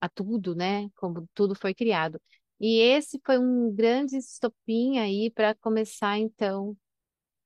a 0.00 0.08
tudo, 0.08 0.54
né? 0.54 0.88
Como 0.96 1.28
tudo 1.34 1.54
foi 1.54 1.74
criado. 1.74 2.20
E 2.60 2.78
esse 2.80 3.18
foi 3.24 3.38
um 3.38 3.74
grande 3.74 4.16
estopim 4.18 4.98
aí 4.98 5.30
para 5.30 5.54
começar, 5.54 6.18
então, 6.18 6.76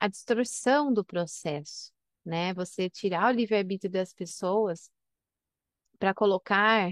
a 0.01 0.09
distorção 0.09 0.93
do 0.93 1.05
processo, 1.05 1.93
né? 2.25 2.53
Você 2.55 2.91
tirar 2.91 3.33
o 3.33 3.37
livre-arbítrio 3.37 3.93
das 3.93 4.13
pessoas 4.13 4.91
para 5.99 6.13
colocar 6.15 6.91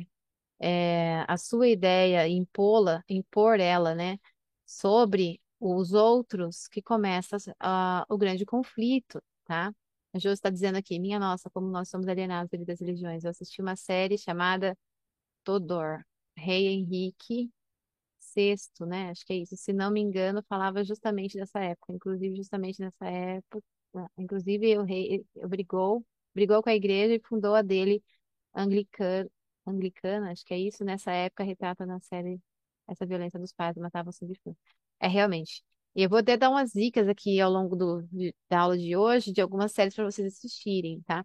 é, 0.60 1.24
a 1.28 1.36
sua 1.36 1.68
ideia, 1.68 2.28
impô-la, 2.28 3.04
impor 3.08 3.60
ela, 3.60 3.94
né? 3.94 4.18
Sobre 4.66 5.40
os 5.60 5.92
outros, 5.92 6.68
que 6.68 6.82
começa 6.82 7.36
a, 7.60 8.06
o 8.08 8.16
grande 8.18 8.44
conflito, 8.46 9.22
tá? 9.44 9.74
A 10.14 10.18
Jo 10.18 10.30
está 10.30 10.50
dizendo 10.50 10.76
aqui, 10.78 10.98
minha 10.98 11.18
nossa, 11.18 11.50
como 11.50 11.68
nós 11.68 11.88
somos 11.88 12.06
alienados 12.08 12.50
devido 12.50 12.70
religiões. 12.78 13.24
Eu 13.24 13.30
assisti 13.30 13.60
uma 13.62 13.76
série 13.76 14.18
chamada 14.18 14.78
Todor, 15.44 16.04
rei 16.36 16.68
Henrique 16.68 17.50
VI, 18.34 18.86
né? 18.86 19.10
Acho 19.10 19.24
que 19.26 19.32
é 19.32 19.36
isso. 19.36 19.56
Se 19.56 19.72
não 19.72 19.90
me 19.90 20.00
engano, 20.00 20.42
falava 20.48 20.84
justamente 20.84 21.36
dessa 21.38 21.60
época, 21.60 21.92
inclusive 21.92 22.36
justamente 22.36 22.80
nessa 22.80 23.06
época, 23.06 23.62
inclusive 24.18 24.78
o 24.78 24.84
rei 24.84 25.24
brigou, 25.48 26.04
brigou 26.34 26.62
com 26.62 26.70
a 26.70 26.74
igreja 26.74 27.14
e 27.14 27.20
fundou 27.26 27.54
a 27.54 27.62
dele 27.62 28.02
anglicana, 28.54 29.30
anglicana, 29.66 30.32
acho 30.32 30.44
que 30.44 30.54
é 30.54 30.58
isso. 30.58 30.84
Nessa 30.84 31.12
época 31.12 31.44
retrata 31.44 31.86
na 31.86 32.00
série 32.00 32.40
essa 32.88 33.06
violência 33.06 33.38
dos 33.38 33.52
pais 33.52 33.76
matavam 33.76 34.12
seus 34.12 34.30
filhos. 34.42 34.58
É 35.00 35.08
realmente. 35.08 35.62
E 35.94 36.02
eu 36.02 36.08
vou 36.08 36.18
até 36.18 36.36
dar 36.36 36.50
umas 36.50 36.72
dicas 36.72 37.08
aqui 37.08 37.40
ao 37.40 37.50
longo 37.50 37.76
do, 37.76 38.02
de- 38.12 38.34
da 38.48 38.60
aula 38.60 38.78
de 38.78 38.96
hoje 38.96 39.32
de 39.32 39.40
algumas 39.40 39.72
séries 39.72 39.94
para 39.94 40.04
vocês 40.04 40.26
assistirem, 40.34 41.02
tá? 41.02 41.24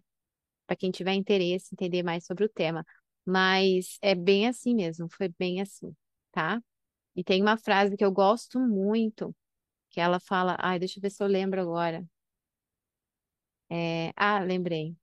Para 0.66 0.76
quem 0.76 0.90
tiver 0.90 1.14
interesse 1.14 1.70
entender 1.74 2.02
mais 2.02 2.24
sobre 2.26 2.44
o 2.44 2.48
tema. 2.48 2.84
Mas 3.24 3.98
é 4.02 4.14
bem 4.14 4.48
assim 4.48 4.74
mesmo, 4.74 5.08
foi 5.10 5.28
bem 5.38 5.60
assim, 5.60 5.94
tá? 6.32 6.62
E 7.18 7.24
tem 7.24 7.42
uma 7.42 7.56
frase 7.58 7.96
que 7.96 8.04
eu 8.04 8.12
gosto 8.12 8.60
muito, 8.60 9.34
que 9.90 10.00
ela 10.00 10.20
fala, 10.20 10.56
ai, 10.60 10.78
deixa 10.78 10.98
eu 10.98 11.02
ver 11.02 11.10
se 11.10 11.20
eu 11.20 11.26
lembro 11.26 11.60
agora. 11.60 12.06
É, 13.70 14.12
ah, 14.16 14.40
lembrei. 14.40 14.96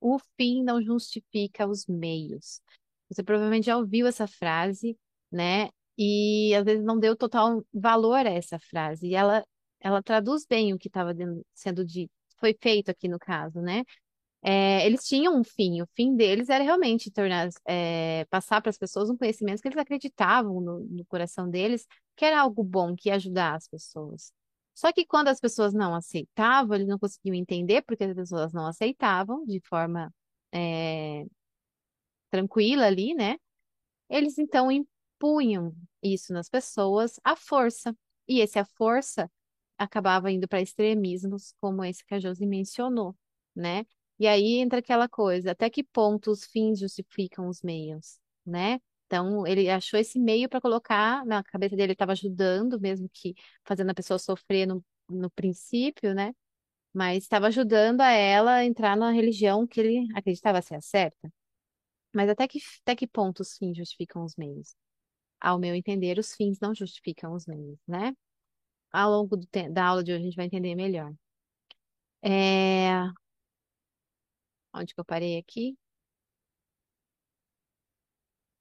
O 0.00 0.18
fim 0.36 0.62
não 0.62 0.82
justifica 0.82 1.66
os 1.66 1.86
meios. 1.86 2.60
Você 3.08 3.22
provavelmente 3.22 3.66
já 3.66 3.76
ouviu 3.78 4.06
essa 4.06 4.26
frase, 4.26 4.98
né? 5.32 5.70
E 5.98 6.54
às 6.54 6.64
vezes 6.64 6.84
não 6.84 6.98
deu 6.98 7.16
total 7.16 7.64
valor 7.72 8.26
a 8.26 8.30
essa 8.30 8.58
frase. 8.58 9.08
E 9.08 9.14
ela, 9.14 9.42
ela 9.80 10.02
traduz 10.02 10.44
bem 10.46 10.74
o 10.74 10.78
que 10.78 10.88
estava 10.88 11.14
sendo 11.54 11.84
dito, 11.84 12.12
foi 12.38 12.54
feito 12.60 12.90
aqui 12.90 13.08
no 13.08 13.18
caso, 13.18 13.60
né? 13.62 13.84
É, 14.42 14.86
eles 14.86 15.04
tinham 15.04 15.36
um 15.36 15.42
fim, 15.42 15.82
o 15.82 15.88
fim 15.94 16.14
deles 16.14 16.48
era 16.48 16.62
realmente 16.62 17.10
tornar, 17.10 17.48
é, 17.66 18.24
passar 18.30 18.60
para 18.60 18.70
as 18.70 18.78
pessoas 18.78 19.10
um 19.10 19.16
conhecimento 19.16 19.60
que 19.60 19.66
eles 19.68 19.78
acreditavam 19.78 20.60
no, 20.60 20.80
no 20.80 21.04
coração 21.06 21.50
deles, 21.50 21.86
que 22.14 22.24
era 22.24 22.40
algo 22.40 22.62
bom, 22.62 22.94
que 22.94 23.08
ia 23.08 23.16
ajudar 23.16 23.56
as 23.56 23.66
pessoas. 23.68 24.32
Só 24.74 24.92
que 24.92 25.04
quando 25.06 25.28
as 25.28 25.40
pessoas 25.40 25.72
não 25.74 25.94
aceitavam, 25.94 26.76
eles 26.76 26.86
não 26.86 26.98
conseguiam 26.98 27.34
entender 27.34 27.82
porque 27.82 28.04
as 28.04 28.14
pessoas 28.14 28.52
não 28.52 28.66
aceitavam 28.66 29.44
de 29.46 29.60
forma, 29.66 30.12
é, 30.52 31.24
tranquila 32.30 32.86
ali, 32.86 33.14
né? 33.14 33.36
Eles 34.08 34.38
então 34.38 34.70
impunham 34.70 35.74
isso 36.02 36.32
nas 36.32 36.48
pessoas 36.48 37.20
à 37.24 37.36
força. 37.36 37.96
E 38.28 38.40
esse 38.40 38.58
à 38.58 38.64
força 38.64 39.30
acabava 39.78 40.30
indo 40.30 40.48
para 40.48 40.60
extremismos, 40.60 41.54
como 41.60 41.84
esse 41.84 42.04
que 42.04 42.14
a 42.14 42.20
Josi 42.20 42.46
mencionou, 42.46 43.16
né? 43.54 43.86
E 44.18 44.26
aí 44.26 44.56
entra 44.58 44.78
aquela 44.78 45.08
coisa, 45.08 45.50
até 45.52 45.68
que 45.70 45.84
ponto 45.84 46.30
os 46.30 46.44
fins 46.46 46.78
justificam 46.80 47.48
os 47.48 47.62
meios, 47.62 48.18
né? 48.46 48.80
Então, 49.06 49.46
ele 49.46 49.68
achou 49.70 50.00
esse 50.00 50.18
meio 50.18 50.48
para 50.48 50.60
colocar 50.60 51.24
na 51.26 51.42
cabeça 51.44 51.76
dele, 51.76 51.88
ele 51.88 51.92
estava 51.92 52.12
ajudando, 52.12 52.80
mesmo 52.80 53.08
que 53.12 53.34
fazendo 53.64 53.90
a 53.90 53.94
pessoa 53.94 54.18
sofrer 54.18 54.66
no, 54.66 54.84
no 55.08 55.30
princípio, 55.30 56.14
né? 56.14 56.34
Mas 56.92 57.24
estava 57.24 57.48
ajudando 57.48 58.00
a 58.02 58.10
ela 58.12 58.56
a 58.56 58.64
entrar 58.64 58.96
na 58.96 59.10
religião 59.12 59.66
que 59.66 59.80
ele 59.80 60.08
acreditava 60.14 60.62
ser 60.62 60.76
a 60.76 60.80
certa. 60.80 61.32
Mas 62.14 62.28
até 62.30 62.48
que, 62.48 62.58
até 62.82 62.96
que 62.96 63.06
ponto 63.06 63.40
os 63.40 63.56
fins 63.58 63.76
justificam 63.76 64.24
os 64.24 64.36
meios? 64.36 64.74
Ao 65.40 65.58
meu 65.58 65.74
entender, 65.74 66.18
os 66.18 66.34
fins 66.34 66.58
não 66.60 66.74
justificam 66.74 67.34
os 67.34 67.46
meios, 67.46 67.78
né? 67.88 68.14
Ao 68.92 69.10
longo 69.10 69.36
do 69.36 69.48
da 69.72 69.86
aula 69.86 70.04
de 70.04 70.12
hoje 70.12 70.22
a 70.22 70.24
gente 70.26 70.36
vai 70.36 70.46
entender 70.46 70.74
melhor. 70.74 71.14
É... 72.22 73.10
Onde 74.76 74.94
que 74.94 75.00
eu 75.00 75.04
parei 75.04 75.38
aqui? 75.38 75.76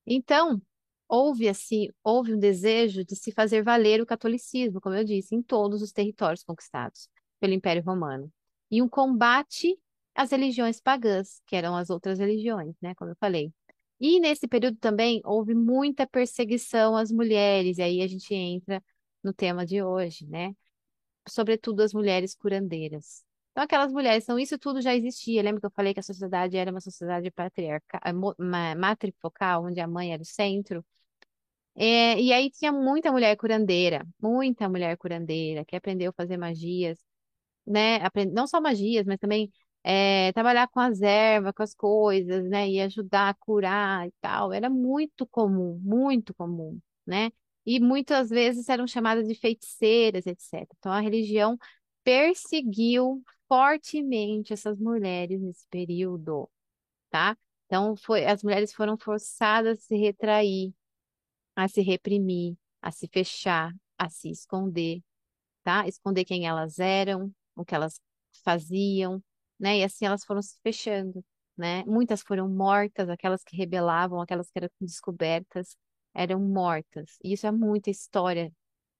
Então, 0.06 0.62
houve 1.08 1.48
assim, 1.48 1.90
houve 2.04 2.34
um 2.34 2.40
desejo 2.40 3.04
de 3.04 3.16
se 3.16 3.32
fazer 3.32 3.64
valer 3.64 4.02
o 4.02 4.06
catolicismo, 4.06 4.80
como 4.82 4.96
eu 4.96 5.04
disse, 5.04 5.36
em 5.36 5.42
todos 5.42 5.82
os 5.82 5.92
territórios 5.92 6.44
conquistados 6.44 7.10
pelo 7.40 7.54
Império 7.54 7.84
Romano. 7.84 8.32
E 8.70 8.82
um 8.82 8.90
combate 8.90 9.78
às 10.14 10.32
religiões 10.32 10.80
pagãs, 10.82 11.42
que 11.46 11.56
eram 11.56 11.76
as 11.76 11.90
outras 11.90 12.20
religiões, 12.20 12.76
né, 12.82 12.96
como 12.96 13.12
eu 13.12 13.16
falei. 13.20 13.52
E 14.00 14.20
nesse 14.20 14.48
período 14.48 14.78
também 14.78 15.22
houve 15.24 15.54
muita 15.56 16.06
perseguição 16.08 16.96
às 16.96 17.12
mulheres, 17.12 17.78
e 17.78 17.82
aí 17.82 18.02
a 18.02 18.08
gente 18.08 18.34
entra 18.34 18.84
no 19.24 19.34
tema 19.34 19.66
de 19.66 19.82
hoje, 19.82 20.28
né? 20.28 20.54
Sobretudo 21.28 21.82
as 21.82 21.94
mulheres 21.94 22.36
curandeiras. 22.36 23.24
Então, 23.56 23.64
aquelas 23.64 23.94
mulheres, 23.94 24.26
então 24.26 24.38
isso 24.38 24.60
tudo 24.60 24.82
já 24.82 24.94
existia. 24.94 25.42
Lembra 25.42 25.62
que 25.62 25.66
eu 25.66 25.72
falei 25.72 25.94
que 25.94 26.00
a 26.02 26.04
sociedade 26.04 26.58
era 26.58 26.70
uma 26.70 26.82
sociedade 26.82 27.32
patriarcal, 27.32 28.02
matrifocal, 28.78 29.64
onde 29.64 29.80
a 29.80 29.88
mãe 29.88 30.12
era 30.12 30.22
o 30.22 30.26
centro? 30.26 30.86
É, 31.76 32.20
e 32.22 32.34
aí 32.34 32.52
tinha 32.52 32.72
muita 32.74 33.12
mulher 33.14 33.38
curandeira, 33.38 34.06
muita 34.22 34.68
mulher 34.70 34.98
curandeira 34.98 35.64
que 35.66 35.76
aprendeu 35.76 36.10
a 36.12 36.14
fazer 36.14 36.38
magias, 36.38 37.00
né? 37.68 37.98
Aprend... 37.98 38.34
Não 38.34 38.48
só 38.48 38.62
magias, 38.62 39.06
mas 39.06 39.20
também 39.20 39.52
é, 39.84 40.34
trabalhar 40.34 40.68
com 40.70 40.80
as 40.82 41.02
ervas, 41.02 41.54
com 41.56 41.64
as 41.64 41.74
coisas, 41.76 42.46
né? 42.50 42.70
E 42.70 42.82
ajudar 42.82 43.30
a 43.30 43.34
curar 43.36 44.08
e 44.08 44.14
tal. 44.22 44.54
Era 44.54 44.70
muito 44.70 45.26
comum, 45.28 45.80
muito 45.84 46.34
comum, 46.34 46.80
né? 47.06 47.32
E 47.66 47.80
muitas 47.80 48.30
vezes 48.30 48.70
eram 48.70 48.88
chamadas 48.88 49.28
de 49.28 49.36
feiticeiras, 49.36 50.26
etc. 50.28 50.68
Então 50.80 50.92
a 50.92 51.00
religião 51.02 51.58
perseguiu 52.04 53.24
fortemente 53.48 54.54
essas 54.54 54.80
mulheres 54.80 55.42
nesse 55.42 55.68
período, 55.70 56.50
tá? 57.10 57.38
Então 57.66 57.96
foi, 57.98 58.26
as 58.26 58.44
mulheres 58.44 58.74
foram 58.74 58.98
forçadas 58.98 59.80
a 59.80 59.82
se 59.82 59.98
retrair, 59.98 60.74
a 61.56 61.68
se 61.68 61.82
reprimir, 61.82 62.58
a 62.82 62.92
se 62.92 63.08
fechar, 63.08 63.74
a 63.98 64.10
se 64.10 64.30
esconder 64.30 65.04
tá? 65.64 65.88
Esconder 65.88 66.26
quem 66.26 66.48
elas 66.48 66.80
eram, 66.80 67.34
o 67.56 67.66
que 67.66 67.76
elas 67.76 68.00
faziam, 68.44 69.24
né? 69.60 69.80
E 69.80 69.84
assim 69.84 70.06
elas 70.06 70.26
foram 70.26 70.42
se 70.42 70.58
fechando, 70.64 71.24
né? 71.58 71.84
Muitas 71.86 72.22
foram 72.22 72.50
mortas, 72.50 73.10
aquelas 73.10 73.44
que 73.44 73.56
rebelavam, 73.58 74.22
aquelas 74.22 74.50
que 74.52 74.60
eram 74.60 74.70
descobertas, 74.80 75.78
eram 76.14 76.40
mortas. 76.40 77.18
E 77.24 77.34
isso 77.34 77.48
é 77.48 77.52
muita 77.52 77.90
história, 77.90 78.52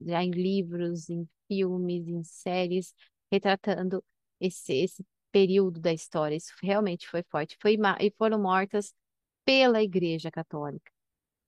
já 0.02 0.24
em 0.24 0.32
livros, 0.32 1.10
em 1.10 1.28
filmes, 1.48 2.08
em 2.08 2.24
séries, 2.24 2.94
retratando 3.32 4.04
esse, 4.46 4.74
esse 4.74 5.06
período 5.32 5.80
da 5.80 5.94
história. 5.94 6.36
Isso 6.36 6.54
realmente 6.62 7.08
foi 7.08 7.24
forte. 7.24 7.58
Foi, 7.62 7.78
e 8.00 8.12
foram 8.18 8.40
mortas 8.42 8.94
pela 9.46 9.82
Igreja 9.84 10.32
Católica, 10.32 10.92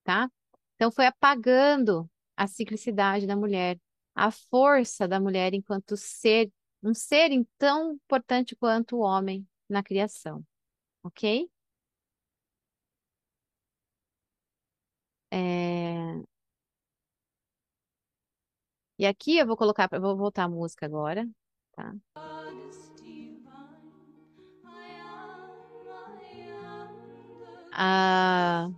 tá? 0.03 0.29
Então 0.75 0.91
foi 0.91 1.05
apagando 1.07 2.09
a 2.35 2.47
ciclicidade 2.47 3.27
da 3.27 3.35
mulher, 3.35 3.79
a 4.15 4.31
força 4.31 5.07
da 5.07 5.19
mulher 5.19 5.53
enquanto 5.53 5.97
ser, 5.97 6.51
um 6.83 6.93
ser 6.93 7.31
tão 7.57 7.93
importante 7.93 8.55
quanto 8.55 8.97
o 8.97 8.99
homem 9.01 9.47
na 9.69 9.83
criação, 9.83 10.45
ok? 11.03 11.49
É, 15.31 16.27
E 18.99 19.05
aqui 19.05 19.37
eu 19.37 19.45
vou 19.45 19.55
colocar, 19.57 19.87
vou 19.99 20.17
voltar 20.17 20.45
a 20.45 20.49
música 20.49 20.85
agora, 20.85 21.27
tá? 21.73 21.93
Ah, 27.79 28.71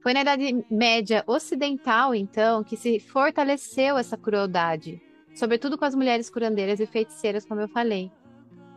foi 0.00 0.14
na 0.14 0.20
Idade 0.20 0.64
Média 0.70 1.24
Ocidental, 1.26 2.14
então, 2.14 2.62
que 2.62 2.76
se 2.76 3.00
fortaleceu 3.00 3.98
essa 3.98 4.16
crueldade, 4.16 5.02
sobretudo 5.34 5.76
com 5.76 5.84
as 5.84 5.94
mulheres 5.94 6.30
curandeiras 6.30 6.78
e 6.78 6.86
feiticeiras, 6.86 7.44
como 7.44 7.60
eu 7.60 7.68
falei. 7.68 8.12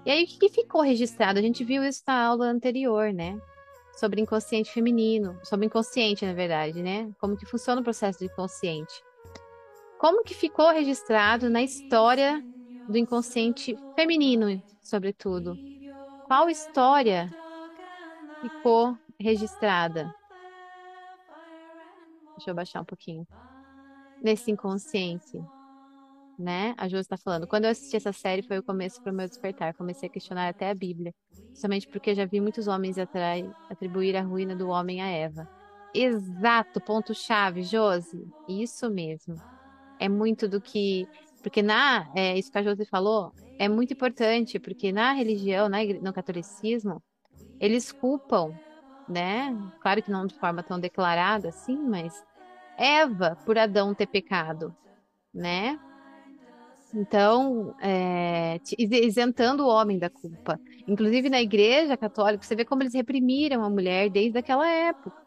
E 0.04 0.10
aí, 0.10 0.24
o 0.24 0.26
que 0.26 0.50
ficou 0.50 0.82
registrado? 0.82 1.38
A 1.38 1.42
gente 1.44 1.64
viu 1.64 1.84
isso 1.84 2.02
na 2.08 2.26
aula 2.26 2.48
anterior, 2.48 3.14
né? 3.14 3.38
Sobre 4.00 4.20
inconsciente 4.20 4.72
feminino, 4.72 5.38
sobre 5.44 5.68
inconsciente, 5.68 6.26
na 6.26 6.34
verdade, 6.34 6.82
né? 6.82 7.12
Como 7.20 7.38
que 7.38 7.46
funciona 7.46 7.82
o 7.82 7.84
processo 7.84 8.20
do 8.20 8.26
inconsciente. 8.26 9.04
Como 10.00 10.24
que 10.24 10.34
ficou 10.34 10.72
registrado 10.72 11.52
na 11.52 11.62
história 11.62 12.44
do 12.90 12.98
inconsciente 12.98 13.78
feminino, 13.96 14.60
sobretudo? 14.82 15.56
Qual 16.26 16.50
história 16.50 17.30
ficou 18.42 18.98
registrada? 19.20 20.14
Deixa 22.38 22.52
eu 22.52 22.56
baixar 22.56 22.82
um 22.82 22.86
pouquinho. 22.86 23.28
Nesse 24.22 24.52
inconsciente, 24.52 25.38
né? 26.38 26.74
A 26.78 26.88
Josi 26.88 27.02
está 27.02 27.18
falando. 27.18 27.48
Quando 27.48 27.66
eu 27.66 27.72
assisti 27.72 27.96
essa 27.96 28.14
série, 28.14 28.44
foi 28.44 28.60
o 28.60 28.64
começo 28.64 29.02
para 29.02 29.12
o 29.12 29.16
meu 29.16 29.28
despertar. 29.28 29.74
Comecei 29.74 30.08
a 30.08 30.12
questionar 30.12 30.50
até 30.50 30.70
a 30.70 30.76
Bíblia, 30.76 31.14
somente 31.54 31.88
porque 31.88 32.14
já 32.14 32.26
vi 32.26 32.40
muitos 32.40 32.68
homens 32.68 32.98
atrai, 32.98 33.50
atribuir 33.70 34.16
a 34.16 34.22
ruína 34.22 34.56
do 34.56 34.70
homem 34.70 35.02
a 35.02 35.08
Eva. 35.08 35.48
Exato, 35.94 36.80
ponto-chave, 36.82 37.64
Josi. 37.64 38.24
Isso 38.48 38.90
mesmo. 38.90 39.36
É 40.00 40.08
muito 40.08 40.48
do 40.48 40.62
que. 40.62 41.08
Porque 41.42 41.62
na. 41.62 42.08
É, 42.16 42.38
isso 42.38 42.52
que 42.52 42.58
a 42.58 42.64
Josi 42.64 42.86
falou 42.86 43.32
é 43.58 43.68
muito 43.68 43.94
importante, 43.94 44.60
porque 44.60 44.92
na 44.92 45.14
religião, 45.14 45.68
na 45.68 45.84
igre- 45.84 46.00
no 46.00 46.14
catolicismo, 46.14 47.02
eles 47.60 47.92
culpam, 47.92 48.54
né? 49.08 49.56
Claro 49.82 50.02
que 50.02 50.12
não 50.12 50.26
de 50.26 50.36
forma 50.36 50.64
tão 50.64 50.80
declarada 50.80 51.50
assim, 51.50 51.78
mas 51.78 52.24
Eva 52.78 53.38
por 53.46 53.58
Adão 53.58 53.94
ter 53.94 54.08
pecado, 54.08 54.76
né? 55.34 55.80
Então, 56.94 57.76
é, 57.82 58.60
isentando 58.78 59.66
o 59.66 59.68
homem 59.68 60.00
da 60.00 60.10
culpa. 60.10 60.60
Inclusive 60.88 61.30
na 61.30 61.42
Igreja 61.42 61.98
Católica, 61.98 62.44
você 62.44 62.56
vê 62.56 62.64
como 62.64 62.82
eles 62.82 62.94
reprimiram 62.94 63.64
a 63.64 63.70
mulher 63.70 64.10
desde 64.10 64.38
aquela 64.38 64.68
época, 64.68 65.22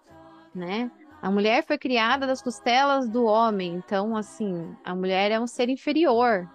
né? 0.54 0.90
A 1.20 1.30
mulher 1.30 1.62
foi 1.64 1.76
criada 1.76 2.26
das 2.26 2.40
costelas 2.40 3.08
do 3.08 3.24
homem, 3.24 3.74
então, 3.74 4.16
assim, 4.16 4.74
a 4.82 4.94
mulher 4.94 5.30
é 5.30 5.38
um 5.38 5.46
ser 5.46 5.68
inferior, 5.68 6.48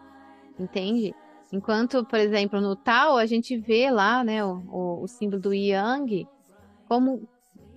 entende? 0.57 1.13
Enquanto, 1.55 2.03
por 2.03 2.19
exemplo, 2.19 2.59
no 2.59 2.75
Tao, 2.75 3.15
a 3.15 3.25
gente 3.25 3.55
vê 3.57 3.89
lá, 3.89 4.25
né, 4.25 4.43
o, 4.43 4.61
o, 4.67 5.03
o 5.03 5.07
símbolo 5.07 5.41
do 5.41 5.53
Yang 5.53 6.27
como 6.85 7.25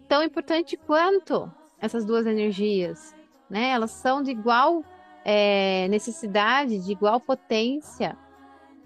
tão 0.08 0.20
importante 0.20 0.76
quanto 0.76 1.48
essas 1.80 2.04
duas 2.04 2.26
energias, 2.26 3.14
né? 3.48 3.70
Elas 3.70 3.92
são 3.92 4.20
de 4.20 4.32
igual 4.32 4.82
é, 5.24 5.86
necessidade, 5.88 6.80
de 6.80 6.90
igual 6.90 7.20
potência, 7.20 8.18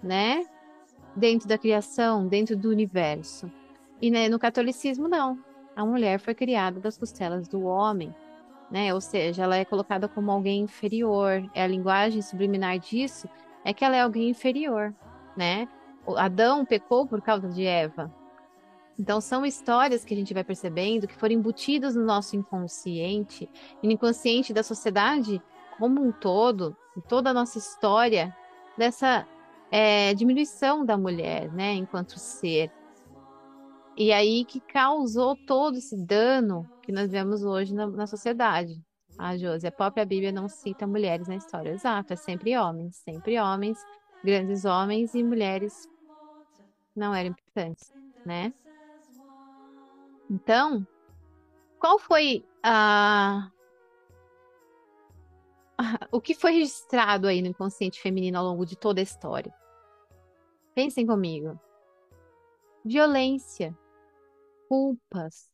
né? 0.03 0.45
Dentro 1.17 1.49
da 1.49 1.57
criação, 1.57 2.29
dentro 2.29 2.55
do 2.55 2.69
universo. 2.69 3.51
E 3.99 4.11
né, 4.11 4.29
no 4.29 4.39
catolicismo, 4.39 5.09
não. 5.09 5.39
A 5.75 5.87
mulher 5.87 6.19
foi 6.19 6.35
criada 6.35 6.81
das 6.81 6.99
costelas 6.99 7.49
do 7.49 7.63
homem, 7.63 8.15
né? 8.71 8.93
Ou 8.93 9.01
seja, 9.01 9.45
ela 9.45 9.57
é 9.57 9.65
colocada 9.65 10.07
como 10.07 10.31
alguém 10.31 10.61
inferior. 10.61 11.49
É 11.55 11.63
a 11.63 11.67
linguagem 11.67 12.21
subliminar 12.21 12.79
disso 12.79 13.27
é 13.65 13.73
que 13.73 13.85
ela 13.85 13.97
é 13.97 14.01
alguém 14.01 14.31
inferior, 14.31 14.95
né? 15.37 15.69
O 16.07 16.17
Adão 16.17 16.65
pecou 16.65 17.07
por 17.07 17.21
causa 17.23 17.49
de 17.49 17.65
Eva. 17.65 18.13
Então, 18.99 19.21
são 19.21 19.47
histórias 19.47 20.05
que 20.05 20.15
a 20.15 20.17
gente 20.17 20.35
vai 20.35 20.45
percebendo 20.45 21.09
que 21.09 21.17
foram 21.17 21.35
embutidas 21.35 21.97
no 21.97 22.05
nosso 22.05 22.37
inconsciente, 22.37 23.49
e 23.83 23.87
no 23.87 23.93
inconsciente 23.93 24.53
da 24.53 24.63
sociedade 24.63 25.43
como 25.79 26.03
um 26.03 26.13
todo, 26.13 26.77
em 26.97 27.01
toda 27.01 27.31
a 27.31 27.35
nossa 27.35 27.59
história, 27.59 28.37
dessa 28.77 29.27
é, 29.71 30.13
diminuição 30.15 30.85
da 30.85 30.99
mulher, 30.99 31.51
né, 31.53 31.73
enquanto 31.73 32.19
ser. 32.19 32.71
E 33.97 34.13
aí 34.13 34.45
que 34.45 34.61
causou 34.61 35.37
todo 35.47 35.79
esse 35.79 35.97
dano 35.97 36.69
que 36.83 36.93
nós 36.93 37.11
vemos 37.11 37.43
hoje 37.43 37.75
na, 37.75 37.87
na 37.87 38.07
sociedade. 38.07 38.81
A 39.23 39.37
Josi, 39.37 39.69
a 39.69 39.71
própria 39.71 40.05
Bíblia 40.05 40.33
não 40.33 40.49
cita 40.49 40.85
mulheres 40.85 41.29
na 41.29 41.37
história. 41.37 41.71
Exato, 41.71 42.13
é 42.13 42.17
sempre 42.17 42.59
homens, 42.59 42.97
sempre 42.97 43.39
homens, 43.39 43.79
grandes 44.25 44.65
homens 44.65 45.15
e 45.15 45.23
mulheres 45.23 45.89
não 46.95 47.15
eram 47.15 47.31
importantes, 47.31 47.95
né? 48.27 48.53
Então, 50.29 50.85
qual 51.79 52.01
foi 52.01 52.45
a... 52.65 53.49
o 56.11 56.21
que 56.21 56.35
foi 56.35 56.55
registrado 56.55 57.29
aí 57.29 57.41
no 57.41 57.47
inconsciente 57.47 58.01
feminino 58.01 58.39
ao 58.39 58.45
longo 58.45 58.67
de 58.67 58.75
toda 58.75 59.01
a 59.01 59.05
história? 59.05 59.55
Pensem 60.75 61.07
comigo. 61.07 61.57
Violência, 62.85 63.73
culpas, 64.69 65.49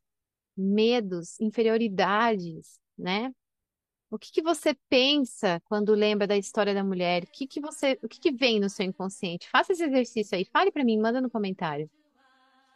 medos, 0.57 1.39
inferioridades, 1.39 2.81
né? 2.97 3.31
O 4.11 4.19
que 4.19 4.33
que 4.33 4.43
você 4.43 4.75
pensa 4.89 5.61
quando 5.67 5.95
lembra 5.95 6.27
da 6.27 6.37
história 6.37 6.73
da 6.73 6.83
mulher? 6.83 7.25
O 7.25 7.27
que 7.31 7.47
que 7.47 7.61
você, 7.61 7.99
o 8.03 8.09
que 8.09 8.19
que 8.19 8.33
vem 8.33 8.59
no 8.59 8.71
seu 8.71 8.87
inconsciente? 8.87 9.49
Faça 9.51 9.73
esse 9.73 9.85
exercício 9.85 10.37
aí, 10.37 10.47
fale 10.47 10.73
para 10.73 10.85
mim, 10.85 10.99
manda 10.99 11.21
no 11.21 11.31
comentário. 11.31 11.91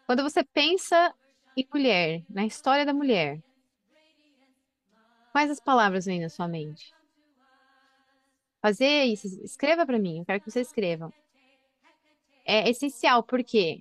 Quando 0.06 0.22
você 0.22 0.44
pensa 0.44 1.14
em 1.56 1.66
mulher, 1.72 2.22
na 2.28 2.44
história 2.44 2.84
da 2.84 2.92
mulher, 2.92 3.40
quais 5.32 5.50
as 5.50 5.58
palavras 5.58 6.04
vêm 6.04 6.20
na 6.20 6.28
sua 6.28 6.46
mente? 6.46 6.92
Fazer 8.60 9.04
isso, 9.04 9.26
escreva 9.42 9.86
para 9.86 9.98
mim, 9.98 10.18
eu 10.18 10.26
quero 10.26 10.40
que 10.40 10.50
você 10.50 10.60
escrevam. 10.60 11.12
É 12.44 12.68
essencial, 12.68 13.22
por 13.22 13.42
quê? 13.42 13.80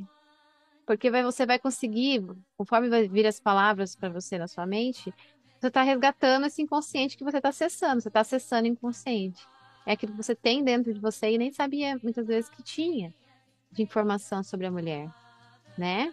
Porque 0.86 1.12
vai- 1.12 1.24
você 1.24 1.46
vai 1.46 1.60
conseguir, 1.60 2.24
conforme 2.58 2.90
vai 2.90 3.08
vir 3.10 3.28
as 3.28 3.40
palavras 3.40 3.96
para 3.96 4.10
você 4.10 4.38
na 4.38 4.48
sua 4.48 4.66
mente, 4.66 5.14
você 5.62 5.68
está 5.68 5.84
resgatando 5.84 6.48
esse 6.48 6.60
inconsciente 6.60 7.16
que 7.16 7.24
você 7.24 7.38
está 7.38 7.50
acessando, 7.50 8.02
você 8.02 8.08
está 8.08 8.22
acessando 8.22 8.68
inconsciente. 8.68 9.48
É 9.86 9.92
aquilo 9.92 10.14
que 10.14 10.18
você 10.18 10.34
tem 10.34 10.64
dentro 10.64 10.92
de 10.92 11.00
você 11.00 11.30
e 11.30 11.38
nem 11.38 11.52
sabia 11.52 12.00
muitas 12.02 12.26
vezes 12.26 12.50
que 12.50 12.64
tinha 12.64 13.14
de 13.72 13.84
informação 13.84 14.44
sobre 14.44 14.66
a 14.66 14.72
mulher, 14.72 15.08
né? 15.78 16.12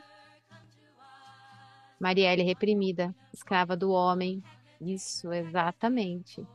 Marielle 1.98 2.42
reprimida, 2.42 3.14
escrava 3.32 3.74
do 3.74 3.90
homem. 3.90 4.44
Isso, 4.78 5.32
exatamente. 5.32 6.46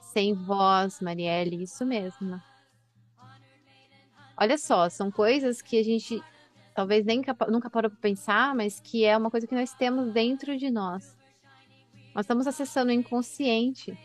Sem 0.00 0.32
voz, 0.32 1.00
Marielle, 1.00 1.60
isso 1.60 1.84
mesmo. 1.84 2.40
Olha 4.36 4.56
só, 4.56 4.88
são 4.88 5.10
coisas 5.10 5.60
que 5.60 5.76
a 5.76 5.82
gente 5.82 6.22
talvez 6.72 7.04
nem 7.04 7.20
nunca 7.48 7.68
parou 7.68 7.90
para 7.90 8.00
pensar, 8.00 8.54
mas 8.54 8.78
que 8.78 9.04
é 9.04 9.16
uma 9.16 9.28
coisa 9.28 9.44
que 9.44 9.56
nós 9.56 9.74
temos 9.74 10.12
dentro 10.12 10.56
de 10.56 10.70
nós. 10.70 11.17
Nós 12.18 12.24
estamos 12.24 12.48
acessando 12.48 12.90
o 12.90 12.92
inconsciente 12.92 13.96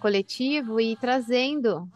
coletivo 0.00 0.80
e 0.80 0.96
trazendo 0.96 1.86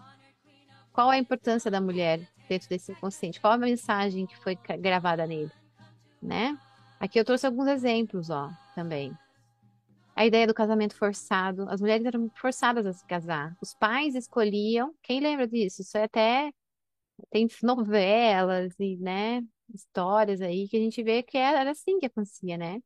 qual 0.92 1.08
a 1.08 1.16
importância 1.16 1.70
da 1.70 1.80
mulher 1.80 2.28
dentro 2.46 2.68
desse 2.68 2.92
inconsciente, 2.92 3.40
qual 3.40 3.54
a 3.54 3.56
mensagem 3.56 4.26
que 4.26 4.36
foi 4.36 4.58
gravada 4.78 5.26
nele, 5.26 5.50
né? 6.20 6.54
Aqui 7.00 7.18
eu 7.18 7.24
trouxe 7.24 7.46
alguns 7.46 7.66
exemplos, 7.68 8.28
ó, 8.28 8.50
também. 8.74 9.16
A 10.14 10.26
ideia 10.26 10.46
do 10.46 10.52
casamento 10.52 10.94
forçado, 10.94 11.66
as 11.70 11.80
mulheres 11.80 12.04
eram 12.04 12.30
forçadas 12.36 12.84
a 12.84 12.92
se 12.92 13.06
casar. 13.06 13.56
Os 13.58 13.72
pais 13.72 14.14
escolhiam, 14.14 14.94
quem 15.02 15.18
lembra 15.18 15.48
disso? 15.48 15.80
Isso 15.80 15.96
é 15.96 16.04
até 16.04 16.52
tem 17.30 17.48
novelas 17.62 18.74
e, 18.78 18.98
né, 18.98 19.42
histórias 19.72 20.42
aí 20.42 20.68
que 20.68 20.76
a 20.76 20.80
gente 20.80 21.02
vê 21.02 21.22
que 21.22 21.38
era, 21.38 21.60
era 21.60 21.70
assim 21.70 21.98
que 21.98 22.04
acontecia, 22.04 22.58
né? 22.58 22.82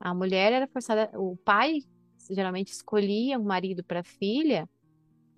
A 0.00 0.14
mulher 0.14 0.52
era 0.52 0.66
forçada, 0.66 1.10
o 1.14 1.36
pai 1.36 1.82
geralmente 2.30 2.68
escolhia 2.72 3.38
um 3.38 3.44
marido 3.44 3.84
para 3.84 4.00
a 4.00 4.04
filha 4.04 4.68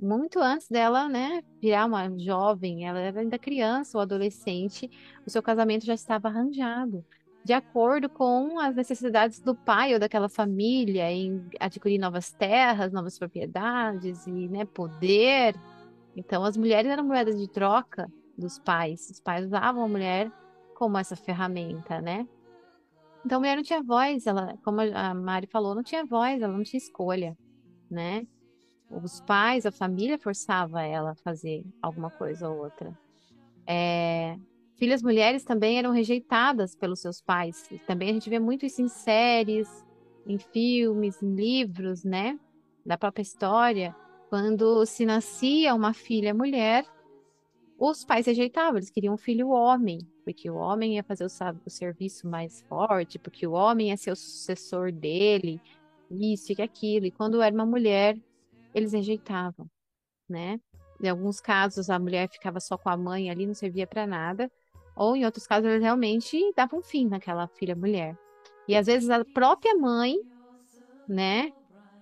muito 0.01 0.41
antes 0.41 0.69
dela, 0.69 1.09
né, 1.09 1.43
virar 1.61 1.87
uma 1.87 2.19
jovem, 2.19 2.87
ela 2.87 2.99
era 2.99 3.21
ainda 3.21 3.39
criança 3.39 3.97
ou 3.97 4.03
adolescente, 4.03 4.91
o 5.25 5.31
seu 5.31 5.43
casamento 5.43 5.87
já 5.87 5.95
estava 5.95 6.29
arranjado. 6.29 7.05
de 7.45 7.53
acordo 7.53 8.09
com 8.09 8.59
as 8.61 8.75
necessidades 8.77 9.41
do 9.41 9.55
pai 9.55 9.95
ou 9.95 9.99
daquela 10.01 10.29
família 10.29 11.11
em 11.11 11.45
adquirir 11.59 11.99
novas 11.99 12.33
terras, 12.33 12.93
novas 12.93 13.19
propriedades 13.19 14.27
e, 14.27 14.49
né, 14.49 14.65
poder. 14.65 15.55
Então, 16.17 16.45
as 16.45 16.57
mulheres 16.57 16.91
eram 16.91 17.05
moedas 17.05 17.39
de 17.39 17.49
troca 17.49 18.09
dos 18.39 18.59
pais. 18.59 19.11
Os 19.11 19.21
pais 19.21 19.47
usavam 19.47 19.83
a 19.85 19.89
mulher 19.89 20.31
como 20.75 20.99
essa 20.99 21.17
ferramenta, 21.17 22.01
né? 22.01 22.27
Então, 23.25 23.37
a 23.37 23.41
mulher 23.41 23.57
não 23.57 23.63
tinha 23.63 23.83
voz, 23.83 24.27
ela, 24.27 24.57
como 24.65 24.81
a 24.81 25.15
Mari 25.15 25.47
falou, 25.47 25.75
não 25.75 25.83
tinha 25.83 26.05
voz, 26.05 26.43
ela 26.43 26.53
não 26.53 26.65
tinha 26.65 26.79
escolha, 26.79 27.37
né? 27.91 28.27
Os 28.91 29.21
pais, 29.21 29.65
a 29.65 29.73
família 29.73 30.19
forçava 30.19 30.83
ela 30.83 31.13
a 31.13 31.17
fazer 31.17 31.65
alguma 31.81 32.11
coisa 32.11 32.49
ou 32.49 32.65
outra. 32.65 32.99
É, 33.67 34.37
Filhas 34.83 35.01
mulheres 35.01 35.45
também 35.45 35.79
eram 35.79 35.93
rejeitadas 35.93 36.75
pelos 36.75 37.01
seus 37.01 37.21
pais. 37.21 37.71
E 37.71 37.79
também 37.79 38.11
a 38.11 38.13
gente 38.15 38.29
vê 38.29 38.41
muito 38.41 38.67
isso 38.67 38.83
em 38.83 38.89
séries, 38.89 39.69
em 40.27 40.39
filmes, 40.39 41.23
em 41.23 41.37
livros, 41.37 42.03
né? 42.03 42.37
Da 42.85 42.99
própria 42.99 43.23
história. 43.23 43.95
Quando 44.29 44.85
se 44.85 45.07
nascia 45.07 45.73
uma 45.73 45.95
filha 45.95 46.35
mulher, 46.35 46.85
os 47.79 48.05
pais 48.05 48.27
rejeitavam, 48.27 48.77
eles 48.77 48.91
queriam 48.91 49.15
um 49.15 49.19
filho 49.19 49.49
homem, 49.49 49.99
porque 50.25 50.51
o 50.51 50.57
homem 50.57 50.97
ia 50.97 51.03
fazer 51.03 51.25
o, 51.25 51.29
o 51.67 51.71
serviço 51.71 52.29
mais 52.29 52.63
forte, 52.63 53.19
porque 53.19 53.47
o 53.47 53.53
homem 53.53 53.89
ia 53.89 53.97
ser 53.97 54.13
o 54.13 54.17
sucessor 54.17 54.93
dele, 54.93 55.61
isso 56.11 56.53
e 56.53 56.63
aquilo. 56.63 57.07
E 57.07 57.11
quando 57.11 57.43
era 57.43 57.55
uma 57.55 57.67
mulher, 57.67 58.17
eles 58.75 58.93
rejeitavam, 58.93 59.69
né? 60.29 60.61
Em 61.03 61.09
alguns 61.09 61.41
casos, 61.41 61.91
a 61.91 61.99
mulher 61.99 62.29
ficava 62.31 62.61
só 62.61 62.79
com 62.79 62.89
a 62.89 62.97
mãe 62.97 63.31
ali, 63.31 63.47
não 63.47 63.55
servia 63.55 63.87
para 63.87 64.07
nada. 64.07 64.51
Ou 64.95 65.17
em 65.17 65.25
outros 65.25 65.47
casos, 65.47 65.69
eles 65.69 65.83
realmente 65.83 66.39
davam 66.55 66.83
fim 66.83 67.09
naquela 67.09 67.49
filha 67.49 67.75
mulher. 67.75 68.17
E 68.69 68.77
às 68.77 68.87
vezes 68.87 69.11
a 69.11 69.25
própria 69.25 69.75
mãe, 69.75 70.17
né, 71.09 71.53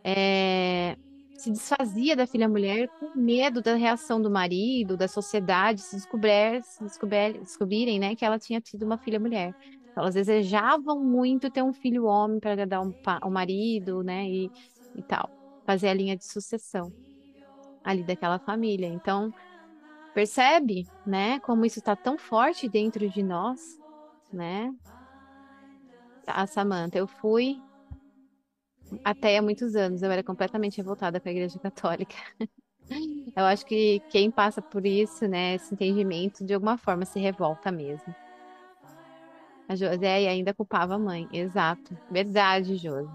é, 0.04 0.96
se 1.40 1.50
desfazia 1.50 2.14
da 2.14 2.26
filha 2.26 2.48
mulher 2.48 2.88
com 3.00 3.18
medo 3.18 3.62
da 3.62 3.74
reação 3.74 4.20
do 4.20 4.31
marido, 4.31 4.96
da 4.96 5.09
sociedade, 5.09 5.81
se, 5.81 5.96
descobrir, 5.96 6.62
se 6.62 6.85
descobrir, 6.85 7.38
descobrirem, 7.38 7.98
né, 7.98 8.14
que 8.14 8.24
ela 8.24 8.38
tinha 8.38 8.61
tido 8.61 8.85
uma 8.85 8.98
filha 8.98 9.18
mulher. 9.18 9.55
Então, 9.90 10.03
elas 10.03 10.14
desejavam 10.14 11.03
muito 11.03 11.50
ter 11.50 11.62
um 11.62 11.72
filho 11.72 12.05
homem 12.05 12.38
para 12.38 12.53
agradar 12.53 12.83
um, 12.83 12.94
o 13.24 13.31
marido, 13.31 14.03
né, 14.03 14.29
e, 14.29 14.50
e 14.94 15.03
tal, 15.03 15.31
fazer 15.64 15.88
a 15.88 15.94
linha 15.94 16.16
de 16.16 16.24
sucessão 16.24 16.92
ali 17.83 18.03
daquela 18.03 18.38
família. 18.38 18.87
Então, 18.87 19.33
Percebe, 20.12 20.88
né, 21.07 21.38
como 21.40 21.64
isso 21.64 21.79
está 21.79 21.94
tão 21.94 22.18
forte 22.18 22.68
dentro 22.68 23.09
de 23.09 23.22
nós, 23.22 23.79
né? 24.33 24.74
A 26.26 26.46
Samantha, 26.46 26.98
eu 26.98 27.07
fui 27.07 27.61
até 29.05 29.38
há 29.38 29.42
muitos 29.42 29.74
anos, 29.74 30.03
eu 30.03 30.11
era 30.11 30.22
completamente 30.22 30.76
revoltada 30.79 31.20
com 31.20 31.29
a 31.29 31.33
Igreja 31.33 31.59
Católica. 31.59 32.14
Eu 33.37 33.44
acho 33.44 33.64
que 33.64 34.00
quem 34.11 34.33
passa 34.33 34.61
por 34.61 34.85
isso, 34.85 35.29
né, 35.29 35.55
esse 35.55 35.72
entendimento, 35.72 36.44
de 36.44 36.53
alguma 36.53 36.76
forma 36.76 37.05
se 37.05 37.20
revolta 37.20 37.70
mesmo. 37.70 38.12
A 39.68 39.76
Joséia 39.76 40.29
ainda 40.29 40.53
culpava 40.53 40.96
a 40.96 40.98
mãe, 40.98 41.29
exato. 41.33 41.96
Verdade, 42.11 42.74
Josi. 42.74 43.09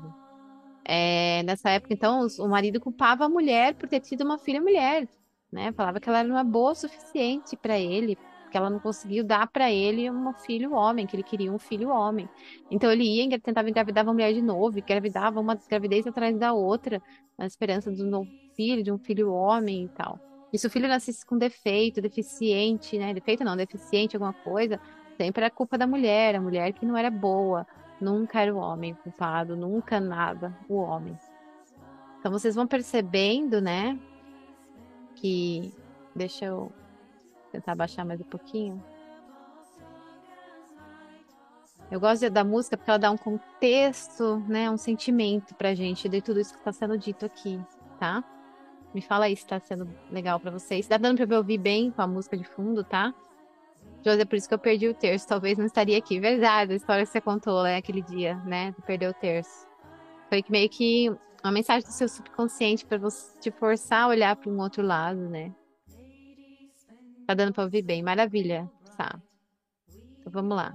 É, 0.86 1.44
nessa 1.44 1.72
época, 1.72 1.94
então, 1.94 2.26
o 2.40 2.48
marido 2.48 2.80
culpava 2.80 3.26
a 3.26 3.30
mulher 3.30 3.76
por 3.76 3.90
ter 3.90 4.00
tido 4.00 4.24
uma 4.24 4.38
filha 4.38 4.62
mulher 4.62 5.10
né? 5.56 5.72
Falava 5.72 6.00
que 6.00 6.10
ela 6.10 6.20
era 6.20 6.28
uma 6.28 6.44
boa 6.44 6.72
o 6.72 6.76
suficiente 6.76 7.56
para 7.56 7.80
ele, 7.80 8.18
que 8.56 8.58
ela 8.58 8.70
não 8.70 8.80
conseguiu 8.80 9.22
dar 9.22 9.48
para 9.48 9.70
ele 9.70 10.10
um 10.10 10.32
filho 10.32 10.72
homem, 10.72 11.06
que 11.06 11.14
ele 11.14 11.24
queria 11.24 11.52
um 11.52 11.60
filho 11.60 11.90
homem. 11.90 12.30
Então 12.72 12.90
ele 12.90 13.04
ia, 13.04 13.38
tentava 13.38 13.70
engravidar 13.70 14.06
uma 14.06 14.14
mulher 14.14 14.34
de 14.34 14.42
novo, 14.42 14.80
engravidava 14.80 15.42
uma 15.42 15.60
gravidez 15.70 16.08
atrás 16.08 16.40
da 16.40 16.54
outra, 16.54 17.02
na 17.38 17.46
esperança 17.46 17.92
de 17.92 18.02
um 18.02 18.10
novo 18.10 18.32
filho, 18.56 18.82
de 18.82 18.94
um 18.94 18.98
filho 18.98 19.30
homem 19.30 19.84
e 19.84 19.90
tal. 19.90 20.18
E 20.54 20.58
se 20.58 20.66
o 20.66 20.70
filho 20.70 20.88
nascesse 20.88 21.26
com 21.26 21.38
defeito, 21.38 22.02
deficiente, 22.02 22.98
né? 22.98 23.14
Defeito 23.14 23.44
não, 23.44 23.58
deficiente, 23.58 24.16
alguma 24.16 24.32
coisa, 24.32 24.80
sempre 25.18 25.44
era 25.44 25.52
culpa 25.52 25.78
da 25.78 25.86
mulher, 25.86 26.38
a 26.38 26.40
mulher 26.40 26.72
que 26.72 26.86
não 26.86 26.96
era 26.96 27.12
boa. 27.12 27.68
Nunca 28.00 28.40
era 28.40 28.56
o 28.56 28.58
homem 28.58 28.94
culpado, 29.04 29.58
nunca 29.58 30.00
nada, 30.00 30.58
o 30.70 30.76
homem. 30.78 31.20
Então 32.22 32.32
vocês 32.32 32.56
vão 32.56 32.66
percebendo, 32.66 33.60
né? 33.60 34.00
que. 35.16 35.74
Deixa 36.16 36.46
eu 36.46 36.72
tentar 37.56 37.76
baixar 37.76 38.06
mais 38.06 38.20
um 38.20 38.26
pouquinho. 38.26 38.84
Eu 41.90 42.00
gosto 42.00 42.30
da 42.30 42.44
música 42.44 42.76
porque 42.76 42.90
ela 42.90 43.00
dá 43.00 43.12
um 43.12 43.18
contexto, 43.18 44.40
né, 44.48 44.70
um 44.70 44.78
sentimento 44.78 45.54
pra 45.56 45.76
gente 45.76 46.10
de 46.10 46.22
tudo 46.22 46.40
isso 46.40 46.52
que 46.52 46.60
está 46.60 46.72
sendo 46.72 46.98
dito 46.98 47.26
aqui, 47.26 47.60
tá? 48.00 48.24
Me 48.94 49.02
fala 49.02 49.26
aí 49.26 49.36
se 49.36 49.44
está 49.44 49.60
sendo 49.60 49.88
legal 50.10 50.40
para 50.40 50.52
vocês. 50.52 50.88
Tá 50.88 50.98
dando 50.98 51.18
para 51.26 51.36
eu 51.36 51.40
ouvir 51.40 51.58
bem 51.58 51.92
com 51.92 52.02
a 52.02 52.08
música 52.08 52.38
de 52.38 52.46
fundo, 52.46 52.84
tá? 52.84 53.14
José, 54.04 54.24
por 54.24 54.36
isso 54.36 54.48
que 54.48 54.54
eu 54.54 54.60
perdi 54.60 54.88
o 54.88 54.94
terço. 54.94 55.28
Talvez 55.28 55.58
não 55.58 55.66
estaria 55.66 55.98
aqui. 55.98 56.20
Verdade, 56.20 56.74
a 56.74 56.76
história 56.76 57.04
que 57.06 57.12
você 57.12 57.20
contou, 57.20 57.64
né, 57.64 57.78
aquele 57.78 58.02
dia, 58.02 58.36
né? 58.46 58.74
Perdeu 58.86 59.12
o 59.12 59.14
terço. 59.14 59.68
Foi 60.30 60.44
meio 60.50 60.70
que 60.70 61.10
uma 61.44 61.52
mensagem 61.52 61.86
do 61.86 61.92
seu 61.92 62.08
subconsciente 62.08 62.86
para 62.86 62.98
você 62.98 63.38
te 63.40 63.52
forçar 63.52 64.04
a 64.04 64.08
olhar 64.08 64.36
para 64.36 64.50
um 64.50 64.60
outro 64.60 64.82
lado, 64.82 65.30
né? 65.30 65.52
Tá 67.26 67.34
dando 67.34 67.54
para 67.54 67.64
ouvir 67.64 67.82
bem, 67.82 68.04
maravilha, 68.04 68.70
tá? 68.98 69.20
Então 70.20 70.32
vamos 70.32 70.56
lá. 70.56 70.74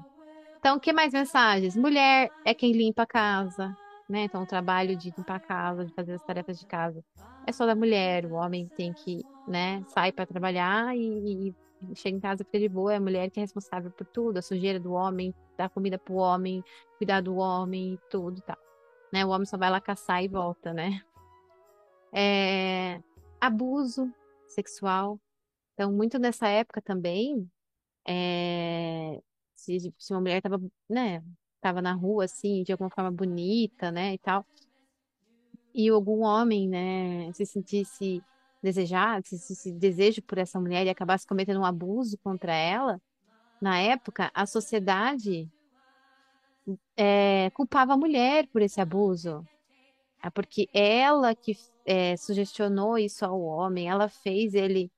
Então, 0.58 0.78
que 0.78 0.92
mais 0.92 1.12
mensagens? 1.12 1.76
Mulher 1.76 2.30
é 2.44 2.52
quem 2.52 2.72
limpa 2.72 3.02
a 3.02 3.06
casa, 3.06 3.76
né? 4.08 4.24
Então, 4.24 4.42
o 4.42 4.46
trabalho 4.46 4.96
de 4.96 5.12
limpar 5.16 5.36
a 5.36 5.40
casa, 5.40 5.86
de 5.86 5.94
fazer 5.94 6.14
as 6.14 6.22
tarefas 6.22 6.58
de 6.58 6.66
casa, 6.66 7.02
é 7.46 7.52
só 7.52 7.64
da 7.64 7.74
mulher. 7.74 8.26
O 8.26 8.34
homem 8.34 8.68
tem 8.76 8.92
que, 8.92 9.24
né, 9.48 9.82
sair 9.88 10.12
para 10.12 10.26
trabalhar 10.26 10.94
e, 10.96 11.48
e 11.48 11.54
chega 11.94 12.16
em 12.16 12.20
casa 12.20 12.44
fica 12.44 12.58
de 12.58 12.68
boa. 12.68 12.92
É 12.92 12.96
a 12.96 13.00
mulher 13.00 13.30
que 13.30 13.40
é 13.40 13.42
responsável 13.42 13.90
por 13.90 14.06
tudo, 14.06 14.38
a 14.38 14.42
sujeira 14.42 14.78
do 14.78 14.92
homem, 14.92 15.34
dar 15.56 15.70
comida 15.70 15.98
pro 15.98 16.14
homem, 16.14 16.62
cuidar 16.98 17.22
do 17.22 17.36
homem, 17.36 17.98
tudo 18.10 18.38
e 18.38 18.42
tal 18.42 18.58
né? 19.12 19.24
O 19.24 19.30
homem 19.30 19.46
só 19.46 19.56
vai 19.56 19.70
lá 19.70 19.80
caçar 19.80 20.22
e 20.22 20.28
volta, 20.28 20.72
né? 20.72 21.02
É, 22.12 23.00
abuso 23.40 24.12
sexual. 24.46 25.18
Então, 25.80 25.90
muito 25.90 26.18
nessa 26.18 26.46
época 26.46 26.82
também, 26.82 27.50
é, 28.06 29.18
se, 29.56 29.90
se 29.96 30.12
uma 30.12 30.20
mulher 30.20 30.36
estava, 30.36 30.60
né, 30.86 31.24
tava 31.58 31.80
na 31.80 31.94
rua, 31.94 32.26
assim, 32.26 32.62
de 32.62 32.70
alguma 32.70 32.90
forma 32.90 33.10
bonita, 33.10 33.90
né, 33.90 34.12
e 34.12 34.18
tal, 34.18 34.44
e 35.74 35.88
algum 35.88 36.20
homem, 36.20 36.68
né, 36.68 37.32
se 37.32 37.46
sentisse 37.46 38.22
desejado, 38.62 39.26
se, 39.26 39.38
se, 39.38 39.54
se 39.54 39.72
desejo 39.72 40.20
por 40.20 40.36
essa 40.36 40.60
mulher 40.60 40.84
e 40.84 40.90
acabasse 40.90 41.26
cometendo 41.26 41.60
um 41.60 41.64
abuso 41.64 42.18
contra 42.18 42.54
ela, 42.54 43.00
na 43.58 43.78
época, 43.78 44.30
a 44.34 44.44
sociedade 44.44 45.48
é, 46.94 47.48
culpava 47.54 47.94
a 47.94 47.96
mulher 47.96 48.46
por 48.48 48.60
esse 48.60 48.82
abuso. 48.82 49.42
É 50.22 50.28
porque 50.28 50.68
ela 50.74 51.34
que 51.34 51.56
é, 51.86 52.18
sugestionou 52.18 52.98
isso 52.98 53.24
ao 53.24 53.40
homem, 53.40 53.88
ela 53.88 54.10
fez 54.10 54.52
ele 54.52 54.90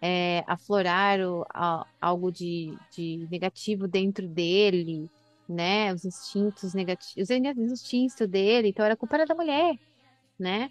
é, 0.00 0.44
aflorar 0.46 1.20
o, 1.20 1.44
a, 1.50 1.86
algo 2.00 2.30
de, 2.30 2.76
de 2.94 3.26
negativo 3.30 3.86
dentro 3.86 4.26
dele, 4.26 5.10
né? 5.48 5.92
Os 5.92 6.04
instintos 6.04 6.74
negativos, 6.74 7.28
os 7.28 7.72
instintos 7.72 8.28
dele, 8.28 8.68
então 8.68 8.84
era 8.84 8.96
culpa 8.96 9.24
da 9.26 9.34
mulher, 9.34 9.78
né? 10.38 10.70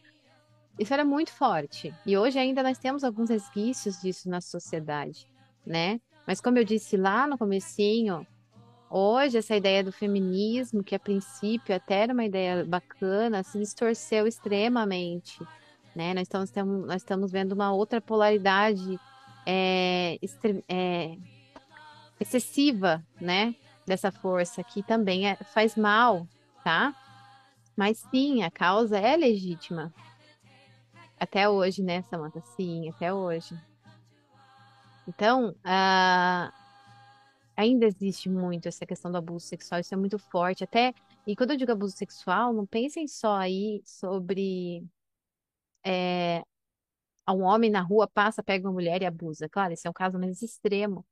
Isso 0.80 0.94
era 0.94 1.04
muito 1.04 1.32
forte. 1.32 1.94
E 2.06 2.18
hoje 2.18 2.40
ainda 2.40 2.64
nós 2.64 2.78
temos 2.78 3.04
alguns 3.04 3.30
resquícios 3.30 4.02
disso 4.02 4.30
na 4.30 4.42
sociedade, 4.42 5.28
né? 5.66 6.00
Mas 6.26 6.40
como 6.40 6.58
eu 6.58 6.64
disse 6.64 6.96
lá 6.96 7.28
no 7.28 7.38
comecinho, 7.38 8.26
Hoje, 8.92 9.38
essa 9.38 9.56
ideia 9.56 9.84
do 9.84 9.92
feminismo, 9.92 10.84
que 10.84 10.96
a 10.96 11.00
princípio 11.00 11.76
até 11.76 12.02
era 12.02 12.14
uma 12.14 12.26
ideia 12.26 12.66
bacana, 12.66 13.44
se 13.44 13.60
distorceu 13.60 14.26
extremamente. 14.26 15.38
Né? 15.96 16.16
Nós, 16.16 16.24
estamos, 16.24 16.88
nós 16.88 16.96
estamos 16.96 17.32
vendo 17.32 17.52
uma 17.52 17.72
outra 17.72 18.02
polaridade 18.02 19.00
é, 19.52 20.20
é, 20.68 21.18
excessiva 22.20 23.04
né? 23.20 23.56
dessa 23.86 24.12
força, 24.12 24.64
que 24.64 24.84
também 24.84 25.28
é, 25.28 25.36
faz 25.36 25.76
mal, 25.76 26.28
tá? 26.64 26.96
Mas 27.76 27.98
sim, 28.12 28.44
a 28.44 28.52
causa 28.52 29.00
é 29.00 29.18
legítima. 29.18 29.92
Até 31.20 31.50
hoje, 31.50 31.82
né, 31.82 32.04
Samantha? 32.04 32.42
Sim, 32.56 32.90
até 32.90 33.12
hoje. 33.12 33.60
Então, 35.08 35.50
uh, 35.50 36.54
ainda 37.58 37.86
existe 37.88 38.30
muito 38.30 38.68
essa 38.68 38.86
questão 38.86 39.12
do 39.12 39.18
abuso 39.18 39.48
sexual, 39.48 39.82
isso 39.82 39.94
é 39.94 39.98
muito 39.98 40.20
forte. 40.20 40.64
Até, 40.64 40.94
e 41.26 41.36
quando 41.36 41.52
eu 41.52 41.58
digo 41.58 41.72
abuso 41.72 41.98
sexual, 41.98 42.54
não 42.54 42.66
pensem 42.68 43.08
só 43.08 43.36
aí 43.38 43.82
sobre 43.84 44.86
é, 45.84 46.44
um 47.34 47.44
homem 47.44 47.70
na 47.70 47.82
rua 47.82 48.08
passa, 48.08 48.44
pega 48.44 48.68
uma 48.68 48.74
mulher 48.74 49.02
e 49.02 49.06
abusa. 49.06 49.50
Claro, 49.50 49.74
esse 49.74 49.88
é 49.88 49.90
um 49.90 49.94
caso 49.94 50.20
mais 50.20 50.42
extremo. 50.42 51.06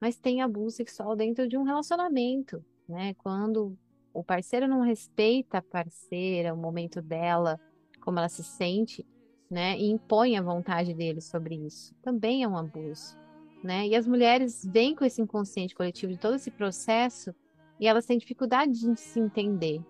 Mas 0.00 0.18
tem 0.18 0.40
abuso 0.40 0.76
sexual 0.76 1.14
dentro 1.14 1.46
de 1.46 1.58
um 1.58 1.62
relacionamento, 1.62 2.64
né? 2.88 3.14
Quando 3.14 3.76
o 4.12 4.24
parceiro 4.24 4.66
não 4.66 4.80
respeita 4.80 5.58
a 5.58 5.62
parceira, 5.62 6.54
o 6.54 6.56
momento 6.56 7.02
dela, 7.02 7.60
como 8.00 8.18
ela 8.18 8.28
se 8.28 8.42
sente, 8.42 9.06
né? 9.50 9.76
E 9.78 9.90
impõe 9.90 10.36
a 10.36 10.42
vontade 10.42 10.94
dele 10.94 11.20
sobre 11.20 11.54
isso. 11.54 11.94
Também 12.02 12.42
é 12.42 12.48
um 12.48 12.56
abuso, 12.56 13.16
né? 13.62 13.86
E 13.86 13.94
as 13.94 14.06
mulheres 14.06 14.64
vêm 14.64 14.94
com 14.94 15.04
esse 15.04 15.20
inconsciente 15.20 15.74
coletivo 15.74 16.12
de 16.12 16.18
todo 16.18 16.36
esse 16.36 16.50
processo 16.50 17.34
e 17.78 17.86
elas 17.86 18.06
têm 18.06 18.18
dificuldade 18.18 18.72
de 18.72 18.96
se 18.96 19.20
entender, 19.20 19.80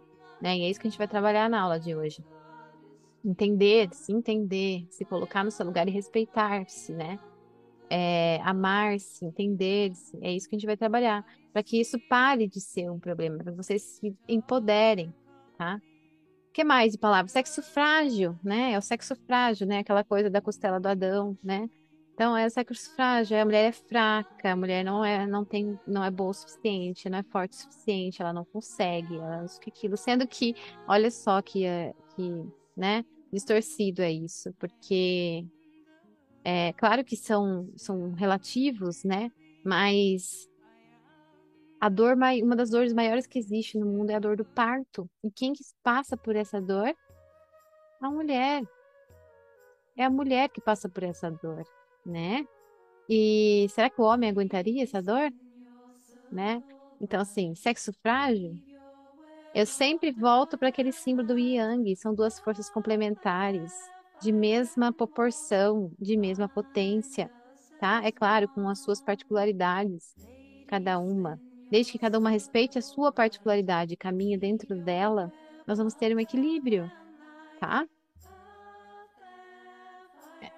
né? 0.41 0.57
E 0.59 0.63
é 0.63 0.71
isso 0.71 0.81
que 0.81 0.89
a 0.89 0.91
gente 0.91 0.99
vai 0.99 1.09
trabalhar 1.09 1.49
na 1.49 1.61
aula 1.61 1.79
de 1.79 1.95
hoje. 1.95 2.25
Entender, 3.25 3.89
se 3.93 4.13
entender, 4.13 4.87
se 4.91 5.05
colocar 5.05 5.45
no 5.45 5.51
seu 5.51 5.67
lugar 5.67 5.87
e 5.89 5.91
respeitar-se, 5.91 6.93
né? 6.93 7.19
É, 7.91 8.41
amar-se, 8.45 9.25
entender-se, 9.25 10.17
é 10.23 10.33
isso 10.33 10.49
que 10.49 10.55
a 10.55 10.59
gente 10.59 10.67
vai 10.67 10.77
trabalhar, 10.77 11.27
para 11.53 11.63
que 11.63 11.81
isso 11.81 11.99
pare 12.09 12.47
de 12.47 12.61
ser 12.61 12.89
um 12.91 13.01
problema, 13.01 13.39
para 13.39 13.53
vocês 13.53 13.83
se 13.83 14.17
empoderem, 14.29 15.13
tá? 15.59 15.81
O 16.49 16.53
que 16.53 16.65
mais 16.65 16.93
de 16.93 16.99
palavra? 16.99 17.29
Sexo 17.29 17.63
frágil, 17.63 18.39
né? 18.43 18.73
É 18.73 18.79
o 18.79 18.83
sexo 18.83 19.15
frágil, 19.27 19.67
né? 19.67 19.79
Aquela 19.79 20.05
coisa 20.05 20.31
da 20.31 20.41
costela 20.41 20.81
do 20.81 20.87
Adão, 20.87 21.37
né? 21.43 21.69
Então, 22.21 22.37
é 22.37 22.45
o 22.45 22.51
sexo 22.51 22.95
frágil, 22.95 23.39
a 23.39 23.45
mulher 23.47 23.71
é 23.71 23.73
fraca, 23.73 24.53
a 24.53 24.55
mulher 24.55 24.85
não 24.85 25.03
é, 25.03 25.27
não 25.27 25.43
tem, 25.43 25.81
não 25.87 26.05
é 26.05 26.11
boa 26.11 26.33
o 26.33 26.35
suficiente, 26.35 27.09
não 27.09 27.19
é 27.19 27.23
forte 27.23 27.53
o 27.53 27.63
suficiente, 27.63 28.21
ela 28.21 28.31
não 28.31 28.45
consegue, 28.45 29.17
ela 29.17 29.43
isso 29.47 29.59
que 29.59 29.71
aquilo, 29.71 29.97
sendo 29.97 30.27
que, 30.27 30.55
olha 30.87 31.11
só 31.11 31.41
que, 31.41 31.65
é, 31.65 31.95
que, 32.15 32.45
né, 32.81 33.05
distorcido 33.31 34.01
é 34.01 34.11
isso, 34.11 34.53
porque 34.59 35.45
é 36.43 36.73
claro 36.73 37.05
que 37.05 37.15
são, 37.15 37.71
são 37.77 38.13
relativos, 38.13 39.05
né, 39.05 39.31
mas 39.63 40.49
a 41.79 41.91
dor, 41.91 42.17
uma 42.43 42.57
das 42.57 42.71
dores 42.71 42.95
maiores 42.95 43.27
que 43.27 43.39
existe 43.39 43.79
no 43.79 43.85
mundo 43.85 44.11
é 44.11 44.15
a 44.15 44.19
dor 44.19 44.37
do 44.37 44.45
parto. 44.45 45.09
E 45.25 45.31
quem 45.31 45.53
que 45.53 45.63
passa 45.83 46.15
por 46.15 46.37
essa 46.37 46.61
dor? 46.61 46.95
A 48.03 48.11
mulher. 48.11 48.63
É 49.97 50.05
a 50.05 50.11
mulher 50.11 50.51
que 50.51 50.61
passa 50.61 50.89
por 50.89 51.03
essa 51.03 51.31
dor, 51.31 51.65
né? 52.05 52.47
E 53.09 53.67
será 53.71 53.89
que 53.89 54.01
o 54.01 54.05
homem 54.05 54.29
aguentaria 54.29 54.83
essa 54.83 55.03
dor? 55.03 55.33
Né? 56.31 56.63
Então, 57.01 57.21
assim, 57.21 57.55
sexo 57.55 57.93
frágil, 57.95 58.55
eu 59.55 59.67
sempre 59.67 60.13
volto 60.13 60.57
para 60.57 60.69
aquele 60.69 60.93
símbolo 60.93 61.29
do 61.29 61.39
Yang. 61.39 61.97
São 61.97 62.15
duas 62.15 62.39
forças 62.39 62.71
complementares, 62.71 63.73
de 64.21 64.33
mesma 64.33 64.93
proporção, 64.93 65.91
de 65.99 66.17
mesma 66.17 66.49
potência, 66.49 67.31
tá? 67.81 68.01
É 68.05 68.13
claro, 68.13 68.49
com 68.49 68.69
as 68.69 68.81
suas 68.81 69.03
particularidades, 69.03 70.15
cada 70.69 70.99
uma. 70.99 71.41
Desde 71.71 71.93
que 71.93 71.99
cada 71.99 72.19
uma 72.19 72.31
respeite 72.31 72.79
a 72.79 72.83
sua 72.83 73.13
particularidade 73.13 73.95
e 73.95 73.97
caminhe 73.97 74.37
dentro 74.37 74.77
dela, 74.77 75.33
nós 75.67 75.79
vamos 75.79 75.95
ter 75.95 76.15
um 76.15 76.21
equilíbrio, 76.21 76.91
tá? 77.59 77.87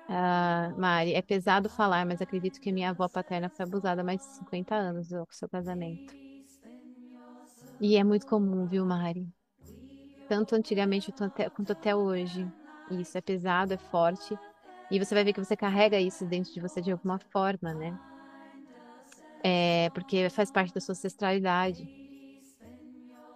Uh, 0.09 0.79
Mari, 0.79 1.15
é 1.15 1.23
pesado 1.23 1.69
falar, 1.71 2.05
mas 2.05 2.21
acredito 2.21 2.61
que 2.61 2.73
minha 2.73 2.91
avó 2.91 3.09
paterna 3.09 3.49
foi 3.49 3.65
abusada 3.65 4.03
há 4.03 4.05
mais 4.05 4.21
de 4.21 4.27
50 4.27 4.75
anos 4.75 5.09
do 5.09 5.27
seu 5.31 5.49
casamento. 5.49 6.22
E 7.85 7.97
é 7.97 8.05
muito 8.05 8.29
comum, 8.29 8.65
viu, 8.65 8.87
Mari? 8.87 9.27
Tanto 10.29 10.55
antigamente 10.55 11.13
quanto 11.53 11.73
até 11.73 11.97
hoje. 11.97 12.49
Isso 12.93 13.19
é 13.19 13.21
pesado, 13.21 13.75
é 13.75 13.77
forte. 13.77 14.39
E 14.89 15.01
você 15.01 15.13
vai 15.13 15.25
ver 15.25 15.33
que 15.33 15.45
você 15.45 15.57
carrega 15.57 15.99
isso 15.99 16.25
dentro 16.25 16.53
de 16.53 16.61
você 16.61 16.81
de 16.81 16.93
alguma 16.93 17.19
forma, 17.19 17.75
né? 17.75 17.99
É, 19.43 19.91
porque 19.91 20.31
faz 20.31 20.49
parte 20.49 20.73
da 20.73 20.81
sua 20.81 20.93
ancestralidade. 20.93 21.85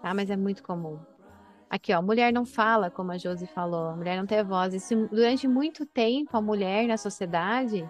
Tá? 0.01 0.15
Mas 0.15 0.31
é 0.31 0.37
muito 0.37 0.63
comum. 0.63 1.01
Aqui, 1.69 1.93
ó, 1.93 2.01
mulher 2.01 2.33
não 2.33 2.47
fala, 2.47 2.89
como 2.89 3.11
a 3.11 3.19
Josi 3.19 3.49
falou, 3.49 3.97
mulher 3.97 4.17
não 4.17 4.27
tem 4.27 4.45
voz. 4.45 4.73
Isso, 4.73 5.09
durante 5.09 5.49
muito 5.49 5.85
tempo, 5.85 6.37
a 6.37 6.41
mulher 6.41 6.87
na 6.87 6.97
sociedade 6.97 7.85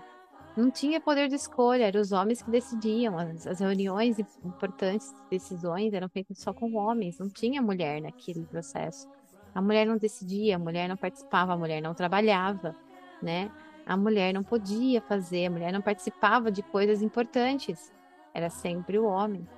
não 0.57 0.71
tinha 0.71 1.01
poder 1.01 1.29
de 1.29 1.35
escolha, 1.35 1.85
eram 1.85 2.01
os 2.01 2.13
homens 2.13 2.43
que 2.43 2.51
decidiam. 2.51 3.19
As, 3.19 3.47
as 3.47 3.61
reuniões 3.61 4.19
importantes, 4.45 5.15
decisões 5.31 5.93
eram 5.93 6.09
feitas 6.09 6.39
só 6.39 6.53
com 6.53 6.75
homens, 6.75 7.19
não 7.19 7.29
tinha 7.29 7.61
mulher 7.61 8.01
naquele 8.01 8.45
processo. 8.45 9.09
A 9.55 9.61
mulher 9.61 9.87
não 9.87 9.97
decidia, 9.97 10.57
a 10.57 10.59
mulher 10.59 10.89
não 10.89 10.97
participava, 10.97 11.53
a 11.53 11.57
mulher 11.57 11.81
não 11.81 11.95
trabalhava, 11.95 12.75
né? 13.23 13.51
A 13.85 13.97
mulher 13.97 14.35
não 14.35 14.43
podia 14.43 15.01
fazer, 15.01 15.47
a 15.47 15.51
mulher 15.51 15.73
não 15.73 15.81
participava 15.81 16.51
de 16.51 16.63
coisas 16.63 17.03
importantes 17.03 17.93
era 18.37 18.51
sempre 18.51 18.99
o 18.99 19.07
homem. 19.07 19.49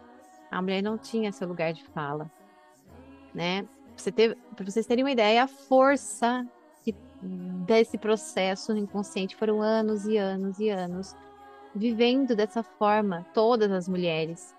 A 0.48 0.62
mulher 0.62 0.82
não 0.82 0.96
tinha 0.96 1.32
seu 1.32 1.48
lugar 1.48 1.72
de 1.72 1.84
fala, 1.87 2.30
né? 3.34 3.66
Para 4.54 4.64
vocês 4.64 4.87
terem 4.87 5.02
uma 5.02 5.11
ideia, 5.11 5.42
a 5.42 5.48
força 5.48 6.46
desse 7.20 7.98
processo 7.98 8.76
inconsciente 8.76 9.37
foram 9.37 9.61
anos 9.61 10.07
e 10.07 10.16
anos 10.16 10.59
e 10.59 10.68
anos 10.68 11.14
vivendo 11.74 12.35
dessa 12.35 12.62
forma, 12.62 13.26
todas 13.33 13.70
as 13.70 13.88
mulheres. 13.88 14.54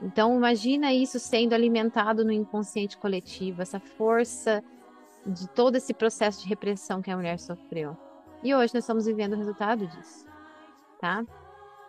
Então, 0.00 0.36
imagina 0.36 0.92
isso 0.92 1.18
sendo 1.18 1.54
alimentado 1.54 2.24
no 2.24 2.32
inconsciente 2.32 2.98
coletivo, 2.98 3.62
essa 3.62 3.78
força 3.78 4.62
de 5.24 5.48
todo 5.48 5.76
esse 5.76 5.94
processo 5.94 6.42
de 6.42 6.48
repressão 6.48 7.00
que 7.00 7.10
a 7.10 7.16
mulher 7.16 7.38
sofreu. 7.38 7.96
E 8.42 8.54
hoje 8.54 8.74
nós 8.74 8.82
estamos 8.82 9.06
vivendo 9.06 9.34
o 9.34 9.36
resultado 9.36 9.86
disso, 9.86 10.26
tá? 11.00 11.24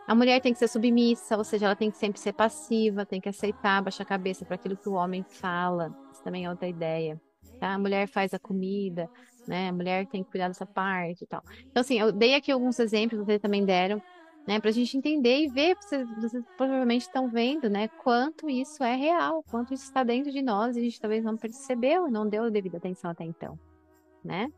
A 0.06 0.13
mulher 0.13 0.39
tem 0.41 0.54
que 0.54 0.60
ser 0.60 0.67
submissa, 0.67 1.38
ou 1.38 1.43
seja, 1.43 1.65
ela 1.65 1.76
tem 1.76 1.89
que 1.89 1.97
sempre 1.97 2.19
ser 2.19 2.34
passiva, 2.34 3.06
tem 3.06 3.19
que 3.19 3.30
aceitar, 3.30 3.82
baixar 3.82 4.04
a 4.04 4.06
cabeça 4.06 4.45
para 4.45 4.56
aquilo 4.56 4.78
que 4.78 4.89
o 4.89 4.93
homem 4.93 5.23
fala. 5.23 5.95
Isso 6.12 6.21
também 6.21 6.45
é 6.45 6.49
outra 6.49 6.67
ideia. 6.67 7.19
Tá? 7.60 7.73
A 7.73 7.80
mulher 7.80 8.08
faz 8.08 8.34
a 8.34 8.39
comida, 8.39 9.10
né? 9.47 9.69
A 9.69 9.73
mulher 9.73 10.06
tem 10.08 10.23
que 10.23 10.32
cuidar 10.32 10.47
dessa 10.47 10.65
parte 10.65 11.23
e 11.23 11.27
tal. 11.27 11.43
Então, 11.69 11.82
assim, 11.82 11.99
eu 11.99 12.12
dei 12.12 12.36
aqui 12.36 12.51
alguns 12.51 12.79
exemplos, 12.79 13.19
vocês 13.25 13.41
também 13.41 13.65
deram, 13.65 14.01
né? 14.47 14.60
Para 14.60 14.69
a 14.69 14.73
gente 14.73 14.97
entender 14.97 15.45
e 15.45 15.47
ver, 15.47 15.75
vocês, 15.79 16.08
vocês 16.19 16.43
provavelmente 16.58 17.03
estão 17.03 17.29
vendo, 17.29 17.69
né? 17.69 17.88
Quanto 17.88 18.49
isso 18.49 18.84
é 18.84 18.95
real, 18.95 19.43
quanto 19.49 19.73
isso 19.73 19.86
está 19.86 20.03
dentro 20.03 20.32
de 20.32 20.41
nós 20.41 20.75
e 20.75 20.79
a 20.79 20.84
gente 20.84 20.99
talvez 20.99 21.23
não 21.23 21.38
percebeu 21.38 22.08
e 22.08 22.12
não 22.12 22.27
deu 22.27 22.43
a 22.43 22.49
devida 22.49 22.77
atenção 22.77 23.12
até 23.12 23.23
então, 23.23 23.58
né? 24.23 24.51